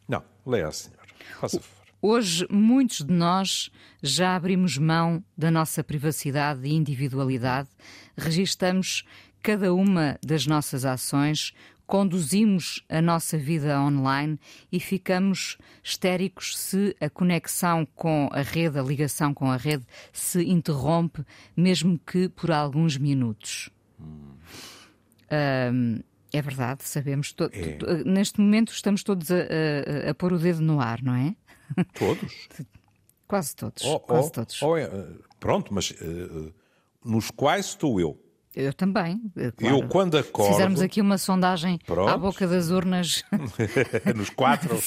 Não, 0.08 0.22
leia, 0.44 0.70
senhor. 0.70 0.98
Faça 1.40 1.60
favor. 1.60 1.83
Hoje, 2.06 2.46
muitos 2.50 2.98
de 2.98 3.14
nós 3.14 3.70
já 4.02 4.36
abrimos 4.36 4.76
mão 4.76 5.24
da 5.34 5.50
nossa 5.50 5.82
privacidade 5.82 6.68
e 6.68 6.74
individualidade, 6.74 7.70
registamos 8.14 9.04
cada 9.42 9.72
uma 9.72 10.18
das 10.22 10.46
nossas 10.46 10.84
ações, 10.84 11.54
conduzimos 11.86 12.84
a 12.90 13.00
nossa 13.00 13.38
vida 13.38 13.80
online 13.80 14.38
e 14.70 14.78
ficamos 14.78 15.56
histéricos 15.82 16.58
se 16.58 16.94
a 17.00 17.08
conexão 17.08 17.88
com 17.94 18.28
a 18.32 18.42
rede, 18.42 18.78
a 18.78 18.82
ligação 18.82 19.32
com 19.32 19.50
a 19.50 19.56
rede, 19.56 19.86
se 20.12 20.44
interrompe, 20.44 21.24
mesmo 21.56 21.98
que 21.98 22.28
por 22.28 22.50
alguns 22.50 22.98
minutos. 22.98 23.70
Hum. 23.98 24.34
Um, 25.72 26.00
é 26.34 26.42
verdade, 26.42 26.82
sabemos. 26.82 27.34
É. 27.52 28.04
Neste 28.04 28.40
momento 28.40 28.72
estamos 28.72 29.02
todos 29.02 29.30
a, 29.30 29.36
a, 29.36 30.10
a 30.10 30.14
pôr 30.14 30.34
o 30.34 30.38
dedo 30.38 30.60
no 30.60 30.80
ar, 30.80 31.00
não 31.00 31.14
é? 31.14 31.34
Todos? 31.94 32.48
quase 33.26 33.56
todos. 33.56 33.84
Oh, 33.84 34.00
quase 34.00 34.28
oh, 34.28 34.30
todos. 34.30 34.62
Oh, 34.62 34.76
é, 34.76 34.88
pronto, 35.40 35.72
mas 35.72 35.90
uh, 35.90 36.52
nos 37.04 37.30
quais 37.30 37.66
estou 37.66 38.00
eu? 38.00 38.20
Eu 38.54 38.72
também. 38.72 39.20
Eh, 39.36 39.50
claro. 39.50 39.78
Eu, 39.78 39.88
quando 39.88 40.16
acordo. 40.16 40.46
Se 40.46 40.52
fizermos 40.52 40.80
aqui 40.80 41.00
uma 41.00 41.18
sondagem 41.18 41.78
pronto. 41.84 42.08
à 42.08 42.16
boca 42.16 42.46
das 42.46 42.70
urnas. 42.70 43.24
nos 44.14 44.30
quatro. 44.30 44.78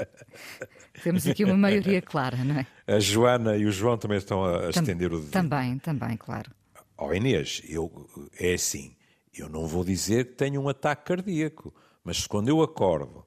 Temos 1.04 1.26
aqui 1.26 1.44
uma 1.44 1.56
maioria 1.56 2.00
clara, 2.00 2.38
não 2.42 2.58
é? 2.58 2.66
A 2.86 2.98
Joana 2.98 3.56
e 3.56 3.66
o 3.66 3.72
João 3.72 3.98
também 3.98 4.16
estão 4.16 4.42
a 4.44 4.60
Tam 4.60 4.70
estender 4.70 5.12
o 5.12 5.20
dedo. 5.20 5.30
Também, 5.30 5.78
também, 5.78 6.16
claro. 6.16 6.50
Ó 6.96 7.08
oh, 7.08 7.14
Inês, 7.14 7.62
eu, 7.68 7.90
é 8.38 8.54
assim. 8.54 8.96
Eu 9.32 9.48
não 9.50 9.66
vou 9.66 9.84
dizer 9.84 10.28
que 10.28 10.32
tenho 10.32 10.60
um 10.60 10.68
ataque 10.68 11.04
cardíaco, 11.04 11.74
mas 12.02 12.26
quando 12.26 12.48
eu 12.48 12.62
acordo 12.62 13.26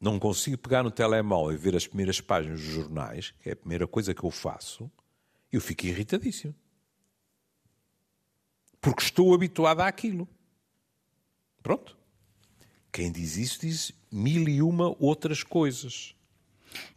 não 0.00 0.18
consigo 0.18 0.56
pegar 0.56 0.82
no 0.82 0.90
telemóvel 0.90 1.52
e 1.52 1.58
ver 1.58 1.76
as 1.76 1.86
primeiras 1.86 2.20
páginas 2.20 2.60
dos 2.60 2.70
jornais, 2.70 3.34
que 3.40 3.50
é 3.50 3.52
a 3.52 3.56
primeira 3.56 3.86
coisa 3.86 4.14
que 4.14 4.24
eu 4.24 4.30
faço, 4.30 4.90
eu 5.52 5.60
fico 5.60 5.86
irritadíssimo. 5.86 6.54
Porque 8.80 9.02
estou 9.02 9.34
habituado 9.34 9.80
àquilo. 9.80 10.26
Pronto. 11.62 11.98
Quem 12.90 13.12
diz 13.12 13.36
isso 13.36 13.60
diz 13.60 13.92
mil 14.10 14.48
e 14.48 14.62
uma 14.62 14.96
outras 14.98 15.42
coisas. 15.42 16.14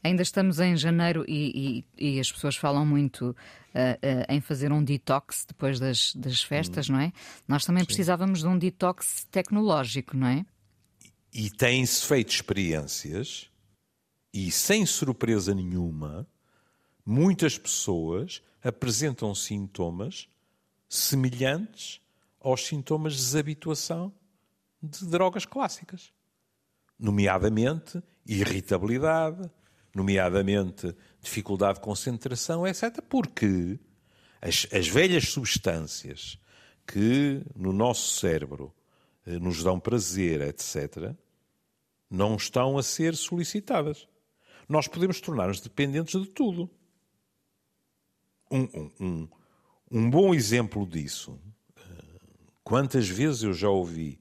Ainda 0.04 0.22
estamos 0.22 0.60
em 0.60 0.78
janeiro 0.78 1.26
e, 1.28 1.84
e, 2.00 2.16
e 2.16 2.20
as 2.20 2.32
pessoas 2.32 2.56
falam 2.56 2.86
muito 2.86 3.32
uh, 3.32 3.34
uh, 3.34 3.36
em 4.30 4.40
fazer 4.40 4.72
um 4.72 4.84
detox 4.84 5.46
depois 5.48 5.80
das, 5.80 6.14
das 6.16 6.42
festas, 6.42 6.90
hum. 6.90 6.94
não 6.94 7.00
é? 7.02 7.12
Nós 7.48 7.66
também 7.66 7.82
Sim. 7.82 7.88
precisávamos 7.88 8.40
de 8.40 8.48
um 8.48 8.58
detox 8.58 9.28
tecnológico, 9.30 10.16
não 10.16 10.28
é? 10.28 10.46
E 11.34 11.50
têm-se 11.50 12.06
feito 12.06 12.30
experiências, 12.30 13.50
e 14.32 14.52
sem 14.52 14.86
surpresa 14.86 15.54
nenhuma, 15.54 16.28
muitas 17.06 17.58
pessoas 17.58 18.42
apresentam 18.64 19.34
sintomas 19.34 20.28
semelhantes 20.88 22.00
aos 22.40 22.66
sintomas 22.66 23.14
de 23.14 23.20
desabituação 23.20 24.14
de 24.82 25.06
drogas 25.08 25.46
clássicas. 25.46 26.12
Nomeadamente 27.00 28.02
irritabilidade, 28.26 29.50
nomeadamente 29.94 30.96
dificuldade 31.22 31.80
de 31.80 31.86
concentração, 31.86 32.68
etc. 32.68 33.02
Porque 33.10 33.80
as, 34.42 34.68
as 34.72 34.88
velhas 34.88 35.30
substâncias 35.30 36.38
que 36.86 37.42
no 37.56 37.72
nosso 37.72 38.20
cérebro 38.20 38.74
eh, 39.26 39.40
nos 39.40 39.64
dão 39.64 39.80
prazer, 39.80 40.42
etc., 40.42 41.16
não 42.14 42.36
estão 42.36 42.78
a 42.78 42.84
ser 42.84 43.16
solicitadas. 43.16 44.08
Nós 44.70 44.88
podemos 44.88 45.20
tornar-nos 45.20 45.60
dependentes 45.60 46.22
de 46.22 46.28
tudo. 46.28 46.70
Um, 48.52 48.62
um, 48.62 48.92
um, 49.00 49.30
um, 49.92 50.10
bom 50.12 50.32
exemplo 50.32 50.86
disso, 50.86 51.42
eh, 51.76 51.82
quantas 52.64 53.10
vezes 53.10 53.42
eu 53.42 53.52
já 53.52 53.68
ouvi 53.68 54.20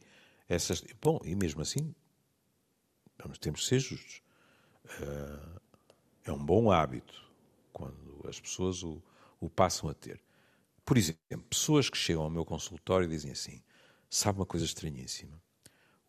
essas. 0.49 0.83
Bom, 1.03 1.21
e 1.23 1.35
mesmo 1.35 1.61
assim, 1.61 1.95
nós 3.23 3.37
temos 3.37 3.61
que 3.61 3.67
ser 3.67 3.81
justos. 3.81 4.23
Eh, 4.87 5.61
é 6.25 6.33
um 6.33 6.43
bom 6.43 6.71
hábito 6.71 7.23
quando 7.75 8.25
as 8.27 8.41
pessoas 8.41 8.83
o, 8.83 9.03
o 9.39 9.51
passam 9.51 9.91
a 9.91 9.95
ter. 9.95 10.19
Por 10.83 10.97
exemplo, 10.97 11.47
pessoas 11.51 11.91
que 11.91 11.99
chegam 11.99 12.23
ao 12.23 12.31
meu 12.31 12.47
consultório 12.47 13.05
e 13.05 13.11
dizem 13.11 13.33
assim: 13.33 13.63
sabe 14.09 14.39
uma 14.39 14.47
coisa 14.47 14.65
estranhíssima? 14.65 15.39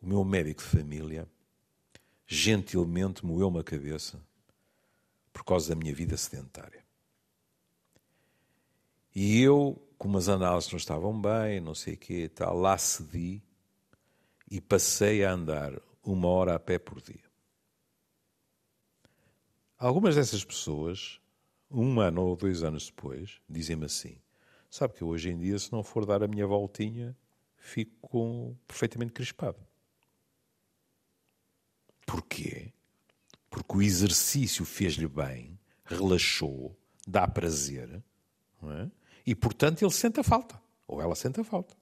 O 0.02 0.08
meu 0.08 0.24
médico 0.24 0.63
de 0.63 0.69
família 0.69 1.28
gentilmente 2.26 3.26
moeu-me 3.26 3.60
a 3.60 3.64
cabeça 3.64 4.20
por 5.32 5.44
causa 5.44 5.70
da 5.70 5.76
minha 5.76 5.94
vida 5.94 6.16
sedentária. 6.16 6.84
E 9.16 9.42
eu, 9.42 9.82
como 9.98 10.18
as 10.18 10.28
análises 10.28 10.72
não 10.72 10.78
estavam 10.78 11.20
bem, 11.20 11.60
não 11.60 11.76
sei 11.76 11.94
o 11.94 11.98
quê 11.98 12.30
tal, 12.30 12.58
lá 12.58 12.78
cedi 12.78 13.42
e 14.50 14.60
passei 14.60 15.24
a 15.24 15.32
andar 15.32 15.80
uma 16.04 16.28
hora 16.28 16.56
a 16.56 16.60
pé 16.60 16.78
por 16.80 17.02
dia. 17.02 17.24
Algumas 19.78 20.16
dessas 20.16 20.44
pessoas, 20.44 21.20
um 21.70 22.00
ano 22.00 22.24
ou 22.24 22.36
dois 22.36 22.64
anos 22.64 22.86
depois, 22.86 23.42
dizem-me 23.50 23.86
assim: 23.86 24.18
Sabe 24.70 24.94
que 24.94 25.04
hoje 25.04 25.30
em 25.30 25.38
dia, 25.38 25.60
se 25.60 25.72
não 25.72 25.84
for 25.84 26.06
dar 26.06 26.24
a 26.24 26.28
minha 26.28 26.48
voltinha, 26.48 27.16
fico 27.56 28.58
perfeitamente 28.68 29.14
crispado. 29.14 29.60
Porquê? 32.13 32.71
Porque 33.49 33.76
o 33.76 33.82
exercício 33.82 34.63
fez-lhe 34.65 35.08
bem, 35.08 35.60
relaxou, 35.84 36.78
dá 37.08 37.28
prazer, 37.28 38.04
é? 38.62 38.88
e 39.26 39.34
portanto 39.34 39.82
ele 39.82 39.89
sente 39.89 40.19
a 40.19 40.23
falta, 40.23 40.62
ou 40.88 41.02
ela 41.02 41.15
sente 41.15 41.41
a 41.41 41.43
falta. 41.43 41.76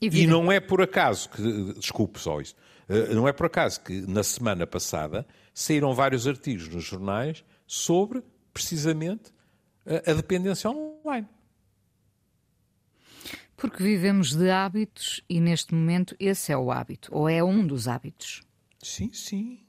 E, 0.00 0.06
e 0.06 0.26
não 0.28 0.52
é 0.52 0.60
por 0.60 0.80
acaso 0.80 1.28
que, 1.30 1.74
desculpe 1.74 2.20
só 2.20 2.40
isso, 2.40 2.54
eh, 2.88 3.12
não 3.12 3.26
é 3.26 3.32
por 3.32 3.46
acaso 3.46 3.80
que 3.80 4.02
na 4.02 4.22
semana 4.22 4.64
passada 4.64 5.26
saíram 5.52 5.92
vários 5.92 6.24
artigos 6.24 6.68
nos 6.68 6.84
jornais 6.84 7.44
sobre 7.66 8.22
precisamente 8.52 9.32
a 9.84 10.12
dependência 10.12 10.70
online. 10.70 11.28
Porque 13.56 13.82
vivemos 13.82 14.34
de 14.34 14.50
hábitos 14.50 15.22
e 15.28 15.40
neste 15.40 15.74
momento 15.74 16.16
esse 16.18 16.52
é 16.52 16.56
o 16.56 16.70
hábito, 16.70 17.14
ou 17.14 17.28
é 17.28 17.42
um 17.42 17.66
dos 17.66 17.86
hábitos. 17.86 18.42
Sim, 18.82 19.12
sim. 19.12 19.64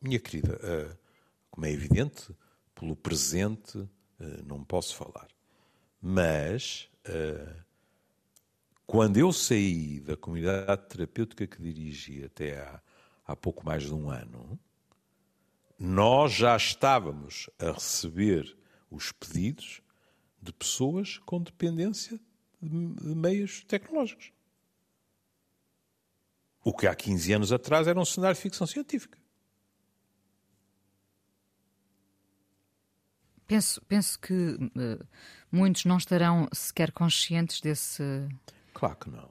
Minha 0.00 0.18
querida, 0.18 0.58
eh, 0.62 0.96
como 1.50 1.66
é 1.66 1.72
evidente, 1.72 2.34
pelo 2.74 2.94
presente 2.94 3.88
eh, 4.20 4.42
não 4.46 4.62
posso 4.62 4.94
falar. 4.94 5.28
Mas 6.00 6.88
quando 8.86 9.16
eu 9.16 9.32
saí 9.32 10.00
da 10.00 10.16
comunidade 10.16 10.86
terapêutica 10.88 11.46
que 11.46 11.60
dirigi 11.60 12.24
até 12.24 12.60
há, 12.60 12.80
há 13.26 13.36
pouco 13.36 13.66
mais 13.66 13.82
de 13.82 13.92
um 13.92 14.08
ano, 14.08 14.58
nós 15.78 16.32
já 16.32 16.56
estávamos 16.56 17.50
a 17.58 17.72
receber 17.72 18.56
os 18.90 19.10
pedidos 19.12 19.82
de 20.40 20.52
pessoas 20.52 21.18
com 21.18 21.42
dependência 21.42 22.20
de 22.60 23.14
meios 23.14 23.62
tecnológicos. 23.64 24.32
O 26.64 26.72
que 26.72 26.86
há 26.86 26.94
15 26.94 27.32
anos 27.32 27.52
atrás 27.52 27.86
era 27.86 27.98
um 27.98 28.04
cenário 28.04 28.34
de 28.34 28.42
ficção 28.42 28.66
científica. 28.66 29.18
Penso, 33.46 33.80
penso 33.82 34.18
que 34.18 34.32
uh, 34.34 35.06
muitos 35.52 35.84
não 35.84 35.98
estarão 35.98 36.48
sequer 36.52 36.90
conscientes 36.90 37.60
desse, 37.60 38.02
Claro 38.76 38.96
que 38.96 39.08
não. 39.08 39.30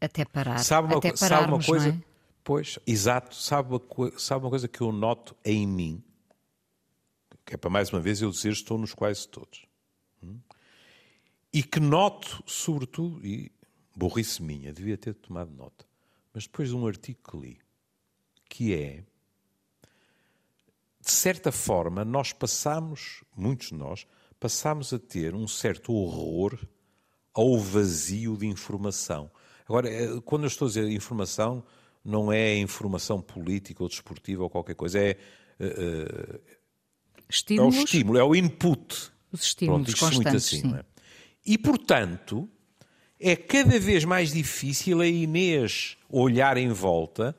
Até 0.00 0.24
parar. 0.24 0.58
Sabe 0.58 0.86
uma, 0.86 0.98
Até 0.98 1.16
sabe 1.16 1.48
uma 1.50 1.60
coisa? 1.60 1.88
É? 1.88 1.98
Pois, 2.44 2.78
exato. 2.86 3.34
Sabe 3.34 3.70
uma, 3.70 4.18
sabe 4.18 4.44
uma 4.44 4.50
coisa 4.50 4.68
que 4.68 4.80
eu 4.80 4.92
noto 4.92 5.36
em 5.44 5.66
mim? 5.66 6.04
Que 7.44 7.54
é 7.54 7.56
para 7.56 7.70
mais 7.70 7.92
uma 7.92 8.00
vez 8.00 8.22
eu 8.22 8.30
dizer 8.30 8.52
estou 8.52 8.78
nos 8.78 8.94
quase 8.94 9.26
todos. 9.26 9.66
E 11.54 11.62
que 11.62 11.78
noto, 11.78 12.42
sobretudo, 12.44 13.24
e 13.24 13.52
burrice 13.94 14.42
minha, 14.42 14.72
devia 14.72 14.98
ter 14.98 15.14
tomado 15.14 15.52
nota, 15.52 15.86
mas 16.32 16.48
depois 16.48 16.68
de 16.68 16.74
um 16.74 16.84
artigo 16.84 17.20
que 17.30 17.36
li, 17.36 17.58
que 18.48 18.74
é, 18.74 19.04
de 21.00 21.10
certa 21.12 21.52
forma, 21.52 22.04
nós 22.04 22.32
passamos, 22.32 23.22
muitos 23.36 23.68
de 23.68 23.74
nós, 23.74 24.04
passamos 24.40 24.92
a 24.92 24.98
ter 24.98 25.32
um 25.32 25.46
certo 25.46 25.92
horror 25.92 26.58
ao 27.32 27.56
vazio 27.60 28.36
de 28.36 28.46
informação. 28.46 29.30
Agora, 29.64 29.88
eh, 29.88 30.20
quando 30.24 30.42
eu 30.42 30.48
estou 30.48 30.66
a 30.66 30.68
dizer 30.68 30.90
informação, 30.90 31.64
não 32.04 32.32
é 32.32 32.56
informação 32.56 33.22
política 33.22 33.80
ou 33.80 33.88
desportiva 33.88 34.42
ou 34.42 34.50
qualquer 34.50 34.74
coisa, 34.74 34.98
é, 34.98 35.16
uh, 35.60 36.40
é 37.48 37.60
o 37.60 37.68
estímulo, 37.68 38.18
é 38.18 38.24
o 38.24 38.34
input. 38.34 39.12
Os 39.30 39.44
estímulos 39.44 39.94
Pronto, 39.94 40.16
constantes, 40.16 40.52
assim, 40.52 40.74
é? 40.74 40.93
E, 41.44 41.58
portanto, 41.58 42.48
é 43.20 43.36
cada 43.36 43.78
vez 43.78 44.04
mais 44.04 44.32
difícil 44.32 45.00
a 45.00 45.06
Inês 45.06 45.96
olhar 46.08 46.56
em 46.56 46.68
volta 46.68 47.36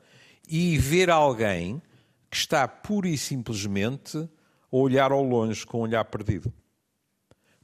e 0.48 0.78
ver 0.78 1.10
alguém 1.10 1.82
que 2.30 2.36
está 2.36 2.66
pura 2.68 3.08
e 3.08 3.18
simplesmente 3.18 4.16
a 4.18 4.28
olhar 4.76 5.12
ao 5.12 5.22
longe 5.22 5.66
com 5.66 5.78
um 5.78 5.82
olhar 5.82 6.04
perdido. 6.04 6.52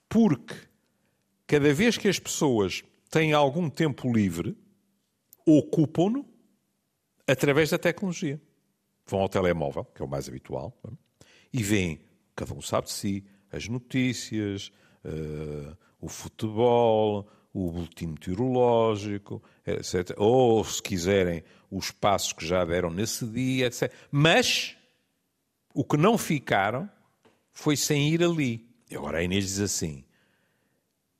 Porque 0.09 0.55
cada 1.46 1.72
vez 1.72 1.96
que 1.96 2.09
as 2.09 2.18
pessoas 2.18 2.83
têm 3.11 3.33
algum 3.33 3.68
tempo 3.68 4.12
livre, 4.12 4.57
ocupam-no 5.46 6.26
através 7.26 7.70
da 7.70 7.78
tecnologia. 7.78 8.40
Vão 9.07 9.20
ao 9.20 9.28
telemóvel, 9.28 9.85
que 9.85 10.00
é 10.00 10.05
o 10.05 10.09
mais 10.09 10.28
habitual, 10.28 10.76
é? 10.87 10.92
e 11.52 11.62
veem, 11.62 12.00
cada 12.35 12.55
um 12.55 12.62
sabe 12.62 12.87
de 12.87 12.92
si, 12.92 13.24
as 13.50 13.68
notícias, 13.68 14.72
uh, 15.05 15.76
o 16.03 16.09
futebol, 16.09 17.29
o 17.55 17.71
boletim 17.71 18.09
meteorológico, 18.09 19.41
etc. 19.65 20.15
Ou, 20.19 20.65
se 20.65 20.83
quiserem, 20.83 21.45
os 21.71 21.93
passos 21.93 22.33
que 22.33 22.45
já 22.45 22.65
deram 22.65 22.91
nesse 22.91 23.25
dia, 23.25 23.67
etc. 23.67 23.91
Mas 24.11 24.77
o 25.73 25.85
que 25.85 25.97
não 25.97 26.19
ficaram 26.19 26.91
foi 27.53 27.77
sem 27.77 28.12
ir 28.12 28.23
ali. 28.23 28.69
Agora 28.93 29.19
a 29.19 29.23
Inês 29.23 29.45
diz 29.45 29.61
assim: 29.61 30.05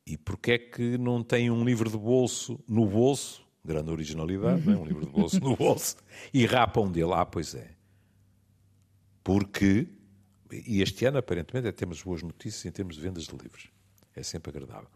e 0.05 0.18
porquê 0.18 0.53
é 0.53 0.59
que 0.59 0.99
não 0.99 1.23
tem 1.23 1.49
um 1.49 1.64
livro 1.64 1.88
de 1.88 1.97
bolso 1.97 2.59
no 2.68 2.87
bolso? 2.87 3.40
Grande 3.64 3.90
originalidade, 3.90 4.66
não 4.66 4.73
é? 4.73 4.77
um 4.77 4.85
livro 4.85 5.07
de 5.07 5.12
bolso 5.12 5.38
no 5.38 5.57
bolso 5.57 5.97
e 6.35 6.45
rapam 6.45 6.90
dele. 6.90 7.12
Ah, 7.12 7.25
pois 7.25 7.55
é. 7.55 7.71
Porque, 9.23 9.87
e 10.51 10.83
este 10.83 11.05
ano 11.05 11.18
aparentemente 11.18 11.68
é, 11.68 11.73
temos 11.73 12.03
boas 12.03 12.25
notícias 12.25 12.64
em 12.66 12.73
termos 12.73 12.97
de 12.97 13.01
vendas 13.01 13.29
de 13.29 13.37
livros. 13.37 13.71
É 14.14 14.22
sempre 14.22 14.51
agradável. 14.51 14.88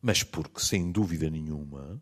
Mas 0.00 0.22
porque, 0.22 0.60
sem 0.60 0.90
dúvida 0.90 1.30
nenhuma, 1.30 2.00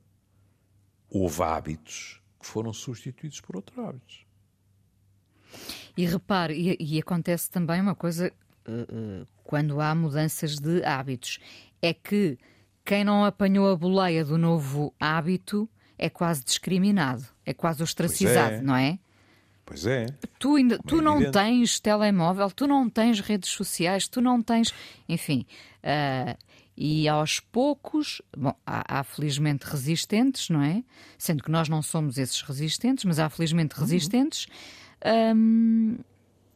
houve 1.08 1.42
hábitos 1.42 2.20
que 2.40 2.46
foram 2.46 2.72
substituídos 2.72 3.40
por 3.40 3.56
outros 3.56 3.78
hábitos. 3.78 4.26
E 5.96 6.06
repare, 6.06 6.54
e, 6.54 6.96
e 6.96 6.98
acontece 6.98 7.50
também 7.50 7.80
uma 7.80 7.94
coisa 7.94 8.32
uh, 8.66 9.22
uh, 9.22 9.26
quando 9.44 9.80
há 9.80 9.94
mudanças 9.94 10.58
de 10.58 10.82
hábitos 10.84 11.38
é 11.80 11.92
que 11.92 12.38
quem 12.84 13.04
não 13.04 13.24
apanhou 13.24 13.70
a 13.70 13.76
boleia 13.76 14.24
do 14.24 14.38
novo 14.38 14.94
hábito 14.98 15.68
é 15.98 16.08
quase 16.08 16.44
discriminado, 16.44 17.24
é 17.44 17.52
quase 17.52 17.82
ostracizado, 17.82 18.56
é. 18.56 18.62
não 18.62 18.74
é? 18.74 18.98
Pois 19.64 19.86
é. 19.86 20.06
Tu, 20.38 20.56
ainda, 20.56 20.78
tu 20.78 20.98
é 20.98 21.02
não 21.02 21.30
tens 21.30 21.78
telemóvel, 21.78 22.50
tu 22.50 22.66
não 22.66 22.90
tens 22.90 23.20
redes 23.20 23.50
sociais, 23.50 24.08
tu 24.08 24.20
não 24.20 24.42
tens. 24.42 24.74
Enfim. 25.08 25.46
Uh, 25.78 26.36
e 26.84 27.08
aos 27.08 27.38
poucos, 27.38 28.20
bom, 28.36 28.52
há, 28.66 28.98
há, 28.98 29.04
felizmente 29.04 29.64
resistentes, 29.64 30.50
não 30.50 30.60
é? 30.60 30.82
Sendo 31.16 31.40
que 31.40 31.50
nós 31.50 31.68
não 31.68 31.80
somos 31.80 32.18
esses 32.18 32.42
resistentes, 32.42 33.04
mas 33.04 33.20
há 33.20 33.30
felizmente 33.30 33.76
uhum. 33.76 33.82
resistentes. 33.82 34.48
Um, 35.32 35.98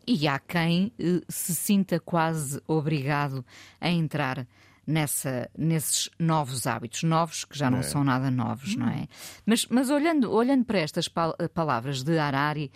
e 0.04 0.26
há 0.26 0.40
quem 0.40 0.92
uh, 0.98 1.22
se 1.28 1.54
sinta 1.54 2.00
quase 2.00 2.60
obrigado 2.66 3.46
a 3.80 3.88
entrar 3.88 4.44
nessa, 4.84 5.48
nesses 5.56 6.10
novos 6.18 6.66
hábitos, 6.66 7.04
novos 7.04 7.44
que 7.44 7.56
já 7.56 7.70
não 7.70 7.78
é. 7.78 7.82
são 7.84 8.02
nada 8.02 8.28
novos, 8.28 8.74
hum. 8.74 8.80
não 8.80 8.88
é? 8.88 9.06
Mas, 9.46 9.66
mas 9.66 9.90
olhando, 9.90 10.32
olhando 10.32 10.64
para 10.64 10.80
estas 10.80 11.06
palavras 11.54 12.02
de 12.02 12.18
Harari, 12.18 12.72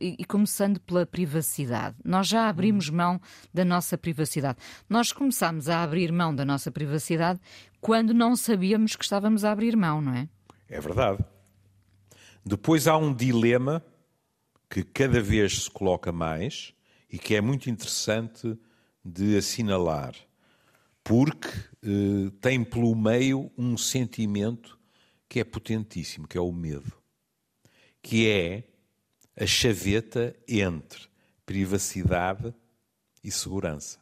e, 0.00 0.24
começando 0.24 0.80
pela 0.80 1.04
privacidade. 1.04 1.96
Nós 2.04 2.28
já 2.28 2.48
abrimos 2.48 2.88
hum. 2.88 2.94
mão 2.94 3.20
da 3.52 3.64
nossa 3.64 3.98
privacidade. 3.98 4.58
Nós 4.88 5.12
começámos 5.12 5.68
a 5.68 5.82
abrir 5.82 6.12
mão 6.12 6.34
da 6.34 6.44
nossa 6.44 6.70
privacidade 6.70 7.40
quando 7.80 8.14
não 8.14 8.36
sabíamos 8.36 8.96
que 8.96 9.04
estávamos 9.04 9.44
a 9.44 9.52
abrir 9.52 9.76
mão, 9.76 10.00
não 10.00 10.14
é? 10.14 10.28
É 10.68 10.80
verdade. 10.80 11.24
Depois 12.44 12.86
há 12.86 12.96
um 12.96 13.14
dilema 13.14 13.84
que 14.68 14.82
cada 14.82 15.20
vez 15.20 15.64
se 15.64 15.70
coloca 15.70 16.12
mais 16.12 16.72
e 17.10 17.18
que 17.18 17.34
é 17.34 17.40
muito 17.40 17.68
interessante 17.68 18.58
de 19.04 19.36
assinalar 19.36 20.14
porque 21.04 21.48
eh, 21.82 22.30
tem 22.40 22.64
pelo 22.64 22.94
meio 22.94 23.50
um 23.56 23.76
sentimento 23.76 24.78
que 25.28 25.40
é 25.40 25.44
potentíssimo, 25.44 26.28
que 26.28 26.38
é 26.38 26.40
o 26.40 26.52
medo, 26.52 26.92
que 28.02 28.28
é 28.28 28.64
a 29.36 29.46
chaveta 29.46 30.34
entre 30.46 31.08
privacidade 31.44 32.54
e 33.22 33.30
segurança. 33.30 33.98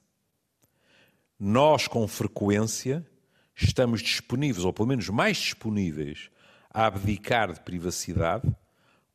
Nós, 1.39 1.89
com 1.89 2.07
frequência, 2.07 3.07
estamos 3.55 4.03
disponíveis, 4.03 4.65
ou 4.65 4.73
pelo 4.73 4.89
menos 4.89 5.09
mais 5.09 5.37
disponíveis, 5.37 6.31
a 6.69 6.87
abdicar 6.87 7.53
de 7.53 7.61
privacidade 7.61 8.55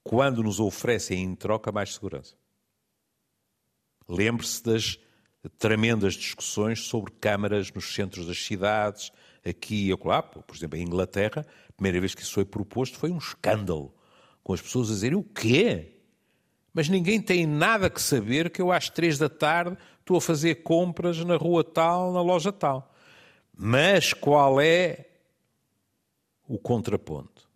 quando 0.03 0.43
nos 0.43 0.59
oferecem 0.59 1.23
em 1.23 1.35
troca 1.35 1.71
mais 1.71 1.93
segurança. 1.93 2.35
Lembre-se 4.07 4.63
das 4.63 4.99
tremendas 5.57 6.13
discussões 6.13 6.81
sobre 6.81 7.11
câmaras 7.11 7.71
nos 7.71 7.93
centros 7.93 8.27
das 8.27 8.43
cidades, 8.43 9.11
aqui 9.43 9.87
e 9.87 9.91
acolá. 9.91 10.21
Por 10.21 10.55
exemplo, 10.55 10.77
em 10.77 10.83
Inglaterra, 10.83 11.45
a 11.69 11.73
primeira 11.73 11.99
vez 11.99 12.15
que 12.15 12.21
isso 12.21 12.33
foi 12.33 12.45
proposto 12.45 12.97
foi 12.97 13.11
um 13.11 13.17
escândalo, 13.17 13.93
com 14.43 14.53
as 14.53 14.61
pessoas 14.61 14.89
a 14.89 14.93
dizerem 14.93 15.17
o 15.17 15.23
quê? 15.23 15.94
Mas 16.75 16.89
ninguém 16.89 17.21
tem 17.21 17.47
nada 17.47 17.89
que 17.89 18.01
saber 18.01 18.49
que 18.49 18.61
eu 18.61 18.69
às 18.69 18.89
três 18.89 19.17
da 19.17 19.29
tarde 19.29 19.77
estou 20.01 20.17
a 20.17 20.21
fazer 20.21 20.55
compras 20.55 21.17
na 21.23 21.37
rua 21.37 21.63
tal, 21.63 22.11
na 22.11 22.21
loja 22.21 22.51
tal. 22.51 22.93
Mas 23.57 24.11
qual 24.11 24.59
é 24.59 25.05
o 26.45 26.59
contraponto? 26.59 27.49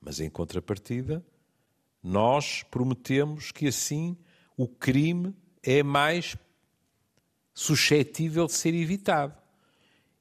Mas 0.00 0.20
em 0.20 0.30
contrapartida, 0.30 1.26
nós 2.00 2.62
prometemos 2.62 3.50
que 3.50 3.66
assim 3.66 4.16
o 4.56 4.68
crime 4.68 5.34
é 5.60 5.82
mais 5.82 6.36
suscetível 7.52 8.46
de 8.46 8.52
ser 8.52 8.74
evitado. 8.74 9.34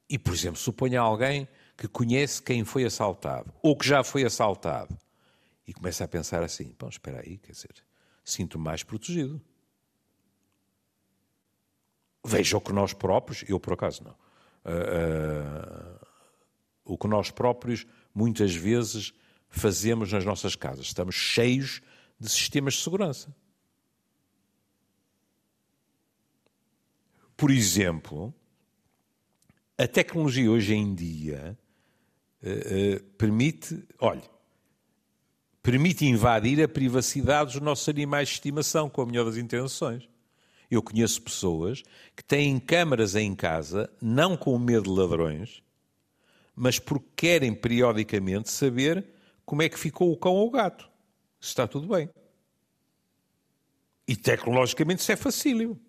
E, 0.10 0.18
por 0.18 0.34
exemplo, 0.34 0.60
suponha 0.60 1.00
alguém 1.00 1.48
que 1.78 1.88
conhece 1.88 2.42
quem 2.42 2.66
foi 2.66 2.86
assaltado 2.86 3.54
ou 3.62 3.78
que 3.78 3.88
já 3.88 4.04
foi 4.04 4.24
assaltado 4.26 4.98
e 5.68 5.74
começa 5.76 6.04
a 6.04 6.08
pensar 6.08 6.42
assim: 6.42 6.76
bom, 6.80 6.90
espera 6.90 7.22
aí, 7.24 7.38
quer 7.38 7.52
dizer, 7.52 7.89
sinto-me 8.32 8.64
mais 8.64 8.84
protegido. 8.84 9.42
Veja 12.26 12.58
o 12.58 12.62
que 12.62 12.74
nós 12.74 12.94
próprios, 12.94 13.44
eu 13.48 13.60
por 13.60 13.74
acaso 13.74 14.04
não, 14.04 14.12
uh, 14.12 16.04
uh, 16.04 16.08
o 16.84 16.98
que 16.98 17.08
nós 17.08 17.32
próprios 17.32 17.86
muitas 18.14 18.54
vezes 18.54 19.14
fazemos 19.50 20.12
nas 20.12 20.26
nossas 20.26 20.56
casas. 20.56 20.86
Estamos 20.86 21.16
cheios 21.16 21.82
de 22.20 22.30
sistemas 22.30 22.74
de 22.76 22.82
segurança. 22.82 23.36
Por 27.38 27.52
exemplo, 27.52 28.34
a 29.78 29.88
tecnologia 29.88 30.52
hoje 30.52 30.74
em 30.74 30.94
dia 30.94 31.58
uh, 32.44 33.04
permite, 33.18 33.88
olha, 33.98 34.30
permite 35.62 36.06
invadir 36.06 36.64
a 36.64 36.68
privacidade 36.68 37.54
dos 37.54 37.62
nossos 37.62 37.88
animais 37.90 38.30
de 38.30 38.36
estimação, 38.36 38.90
com 38.90 39.02
a 39.02 39.06
melhor 39.06 39.26
das 39.26 39.38
intenções. 39.38 40.08
Eu 40.70 40.84
conheço 40.84 41.22
pessoas 41.22 41.84
que 42.16 42.24
têm 42.24 42.60
câmaras 42.60 43.16
em 43.16 43.36
casa, 43.36 43.92
não 44.02 44.38
com 44.38 44.58
medo 44.60 44.84
de 44.84 44.90
ladrões, 44.90 45.64
mas 46.56 46.78
porque 46.78 47.08
querem 47.16 47.54
periodicamente 47.54 48.50
saber 48.52 49.06
como 49.46 49.62
é 49.62 49.70
que 49.70 49.80
ficou 49.80 50.12
o 50.12 50.18
cão 50.18 50.34
ou 50.34 50.48
o 50.48 50.52
gato. 50.52 50.90
Se 51.40 51.48
está 51.48 51.68
tudo 51.68 51.88
bem. 51.88 52.10
E 54.08 54.16
tecnologicamente 54.16 55.02
isso 55.02 55.12
é 55.12 55.16
facílimo. 55.16 55.80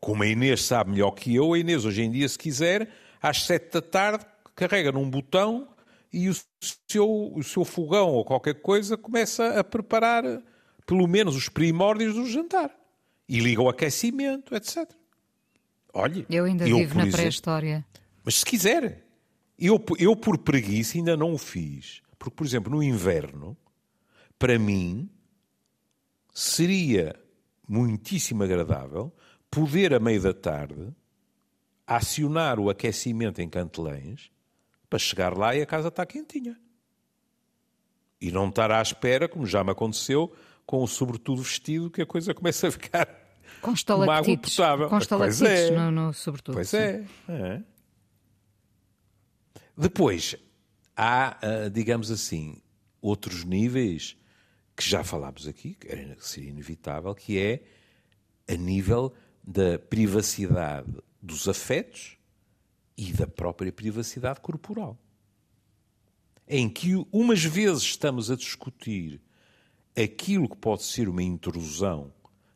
Como 0.00 0.22
a 0.22 0.26
Inês 0.26 0.62
sabe 0.62 0.90
melhor 0.90 1.12
que 1.12 1.34
eu, 1.34 1.54
a 1.54 1.58
Inês 1.58 1.84
hoje 1.84 2.02
em 2.02 2.10
dia, 2.10 2.28
se 2.28 2.38
quiser, 2.38 2.90
às 3.22 3.44
sete 3.44 3.72
da 3.72 3.80
tarde, 3.80 4.26
carrega 4.54 4.92
num 4.92 5.08
botão 5.08 5.73
e 6.14 6.28
o 6.28 6.34
seu, 6.88 7.32
o 7.34 7.42
seu 7.42 7.64
fogão 7.64 8.10
ou 8.10 8.24
qualquer 8.24 8.62
coisa 8.62 8.96
começa 8.96 9.58
a 9.58 9.64
preparar 9.64 10.22
pelo 10.86 11.06
menos 11.08 11.34
os 11.34 11.48
primórdios 11.48 12.14
do 12.14 12.24
jantar. 12.26 12.70
E 13.28 13.40
liga 13.40 13.60
o 13.60 13.68
aquecimento, 13.68 14.54
etc. 14.54 14.88
Olhe, 15.92 16.24
eu 16.30 16.44
ainda 16.44 16.68
eu, 16.68 16.78
vivo 16.78 16.98
na 16.98 17.06
pré-história. 17.06 17.84
Mas 18.22 18.36
se 18.36 18.44
quiser, 18.44 19.04
eu, 19.58 19.82
eu 19.98 20.14
por 20.14 20.38
preguiça 20.38 20.96
ainda 20.98 21.16
não 21.16 21.32
o 21.32 21.38
fiz. 21.38 22.02
Porque, 22.18 22.36
por 22.36 22.46
exemplo, 22.46 22.70
no 22.70 22.82
inverno, 22.82 23.56
para 24.38 24.58
mim, 24.58 25.10
seria 26.32 27.18
muitíssimo 27.66 28.42
agradável 28.42 29.12
poder, 29.50 29.94
à 29.94 30.00
meia 30.00 30.20
da 30.20 30.34
tarde, 30.34 30.92
acionar 31.86 32.60
o 32.60 32.68
aquecimento 32.70 33.40
em 33.40 33.48
Cantelães 33.48 34.30
para 34.94 34.98
chegar 35.00 35.36
lá 35.36 35.56
e 35.56 35.60
a 35.60 35.66
casa 35.66 35.88
está 35.88 36.06
quentinha. 36.06 36.56
E 38.20 38.30
não 38.30 38.48
estar 38.48 38.70
à 38.70 38.80
espera, 38.80 39.28
como 39.28 39.44
já 39.44 39.64
me 39.64 39.72
aconteceu, 39.72 40.32
com 40.64 40.84
o 40.84 40.86
sobretudo 40.86 41.42
vestido, 41.42 41.90
que 41.90 42.00
a 42.00 42.06
coisa 42.06 42.32
começa 42.32 42.68
a 42.68 42.70
ficar 42.70 43.08
com 43.60 43.72
uma 43.72 44.14
água 44.14 44.38
potável. 44.38 44.88
Com 44.88 44.98
estalactites 44.98 45.42
é. 45.42 45.70
no, 45.72 45.90
no 45.90 46.12
sobretudo. 46.12 46.54
Pois 46.54 46.72
é. 46.74 47.04
é. 47.28 47.60
Depois, 49.76 50.36
há, 50.96 51.38
ah, 51.44 51.68
digamos 51.68 52.12
assim, 52.12 52.62
outros 53.02 53.42
níveis 53.42 54.16
que 54.76 54.88
já 54.88 55.02
falámos 55.02 55.48
aqui, 55.48 55.74
que 55.74 56.16
seria 56.20 56.50
inevitável, 56.50 57.12
que 57.16 57.36
é 57.36 57.64
a 58.46 58.54
nível 58.54 59.12
da 59.42 59.76
privacidade 59.76 60.86
dos 61.20 61.48
afetos 61.48 62.13
e 62.96 63.12
da 63.12 63.26
própria 63.26 63.72
privacidade 63.72 64.40
corporal. 64.40 64.98
Em 66.46 66.68
que 66.68 66.94
umas 67.10 67.42
vezes 67.42 67.82
estamos 67.82 68.30
a 68.30 68.36
discutir 68.36 69.20
aquilo 69.96 70.48
que 70.48 70.56
pode 70.56 70.82
ser 70.82 71.08
uma 71.08 71.22
intrusão 71.22 72.12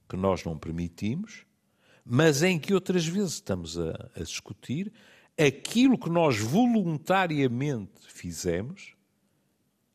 que 0.09 0.17
nós 0.17 0.45
não 0.45 0.59
permitimos, 0.59 1.45
mas 2.05 2.43
em 2.43 2.59
que 2.59 2.75
outras 2.75 3.07
vezes 3.07 3.35
estamos 3.35 3.79
a, 3.79 4.11
a 4.17 4.21
discutir 4.21 4.93
aquilo 5.39 5.97
que 5.97 6.11
nós 6.11 6.39
voluntariamente 6.39 8.01
fizemos 8.09 8.95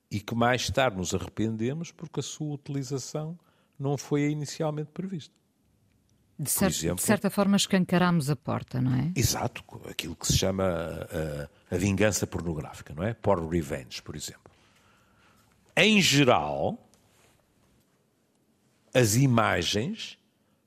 e 0.10 0.20
que 0.20 0.36
mais 0.36 0.70
tarde 0.70 0.98
nos 0.98 1.14
arrependemos 1.14 1.92
porque 1.92 2.20
a 2.20 2.24
sua 2.24 2.54
utilização 2.54 3.38
não 3.78 3.98
foi 3.98 4.30
inicialmente 4.30 4.92
prevista. 4.92 5.43
De, 6.38 6.50
cer 6.50 6.69
exemplo, 6.69 6.96
de, 6.98 7.04
certa 7.04 7.30
forma 7.30 7.56
escancaramos 7.56 8.30
a 8.30 8.36
porta, 8.36 8.82
não 8.82 8.96
é? 8.96 9.12
Exato, 9.15 9.63
aquilo 9.89 10.15
que 10.15 10.28
se 10.28 10.38
chama 10.38 10.65
a, 10.65 11.76
a 11.76 11.78
vingança 11.78 12.26
pornográfica, 12.26 12.93
não 12.93 13.04
é? 13.04 13.13
Porn 13.13 13.48
revenge, 13.50 14.02
por 14.02 14.15
exemplo. 14.15 14.52
Em 15.76 16.02
geral, 16.02 16.78
as 18.93 19.15
imagens 19.15 20.17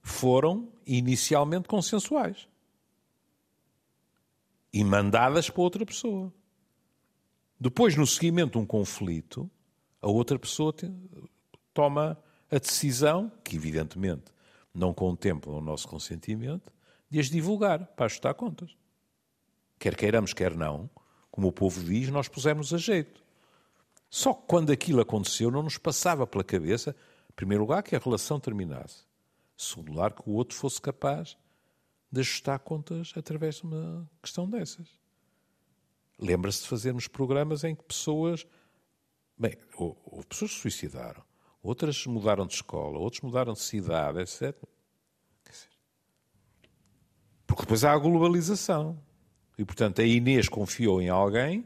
foram 0.03 0.69
inicialmente 0.87 1.69
consensuais 1.69 2.49
e 4.73 4.85
mandadas 4.85 5.51
para 5.51 5.63
outra 5.63 5.87
pessoa. 5.87 6.33
Depois, 7.59 7.97
no 7.97 8.07
seguimento 8.07 8.53
de 8.53 8.59
um 8.59 8.67
conflito, 8.67 9.51
a 10.03 10.09
outra 10.09 10.39
pessoa 10.39 10.75
toma 11.73 12.19
a 12.51 12.59
decisão, 12.59 13.33
que 13.43 13.57
evidentemente 13.57 14.36
não 14.77 14.93
contemplam 14.93 15.57
o 15.57 15.61
nosso 15.61 15.89
consentimento, 15.89 16.73
de 17.09 17.19
as 17.19 17.31
divulgar 17.31 17.87
para 17.87 18.07
ajustar 18.07 18.35
contas. 18.35 18.77
Quer 19.79 19.97
queiramos, 19.97 20.33
quer 20.33 20.55
não, 20.55 20.91
como 21.31 21.49
o 21.49 21.53
povo 21.53 21.83
diz, 21.83 22.09
nós 22.11 22.29
pusemos 22.29 22.73
a 22.73 22.79
jeito. 22.79 23.23
Só 24.11 24.33
que 24.33 24.47
quando 24.47 24.71
aquilo 24.71 25.01
aconteceu, 25.01 25.51
não 25.51 25.63
nos 25.63 25.79
passava 25.79 26.27
pela 26.27 26.45
cabeça, 26.45 26.95
em 27.31 27.35
primeiro 27.35 27.63
lugar, 27.63 27.83
que 27.83 27.97
a 27.97 27.99
relação 27.99 28.39
terminasse. 28.39 29.05
Em 29.59 29.63
segundo 29.63 29.93
lugar, 29.93 30.13
que 30.13 30.23
o 30.29 30.33
outro 30.33 30.57
fosse 30.57 30.81
capaz 30.81 31.37
de 32.13 32.21
ajustar 32.21 32.59
contas 32.61 33.13
através 33.17 33.57
de 33.57 33.65
uma 33.65 34.09
questão 34.23 34.49
dessas. 34.49 34.89
Lembra-se 36.19 36.63
de 36.63 36.69
fazermos 36.69 37.09
programas 37.09 37.65
em 37.65 37.75
que 37.75 37.83
pessoas. 37.83 38.47
Bem, 39.37 39.57
houve 39.77 40.27
pessoas 40.27 40.51
que 40.51 40.57
se 40.57 40.63
suicidaram 40.63 41.23
outras 41.67 42.07
mudaram 42.07 42.47
de 42.47 42.55
escola, 42.55 42.99
outros 42.99 43.23
mudaram 43.23 43.53
de 43.53 43.61
cidade, 43.61 44.21
etc. 44.21 44.57
Porque 47.47 47.63
depois 47.63 47.85
há 47.85 47.93
a 47.93 47.99
globalização. 47.99 48.99
E, 49.59 49.65
portanto, 49.65 50.01
a 50.01 50.05
Inês 50.05 50.49
confiou 50.49 51.01
em 51.01 51.09
alguém 51.09 51.65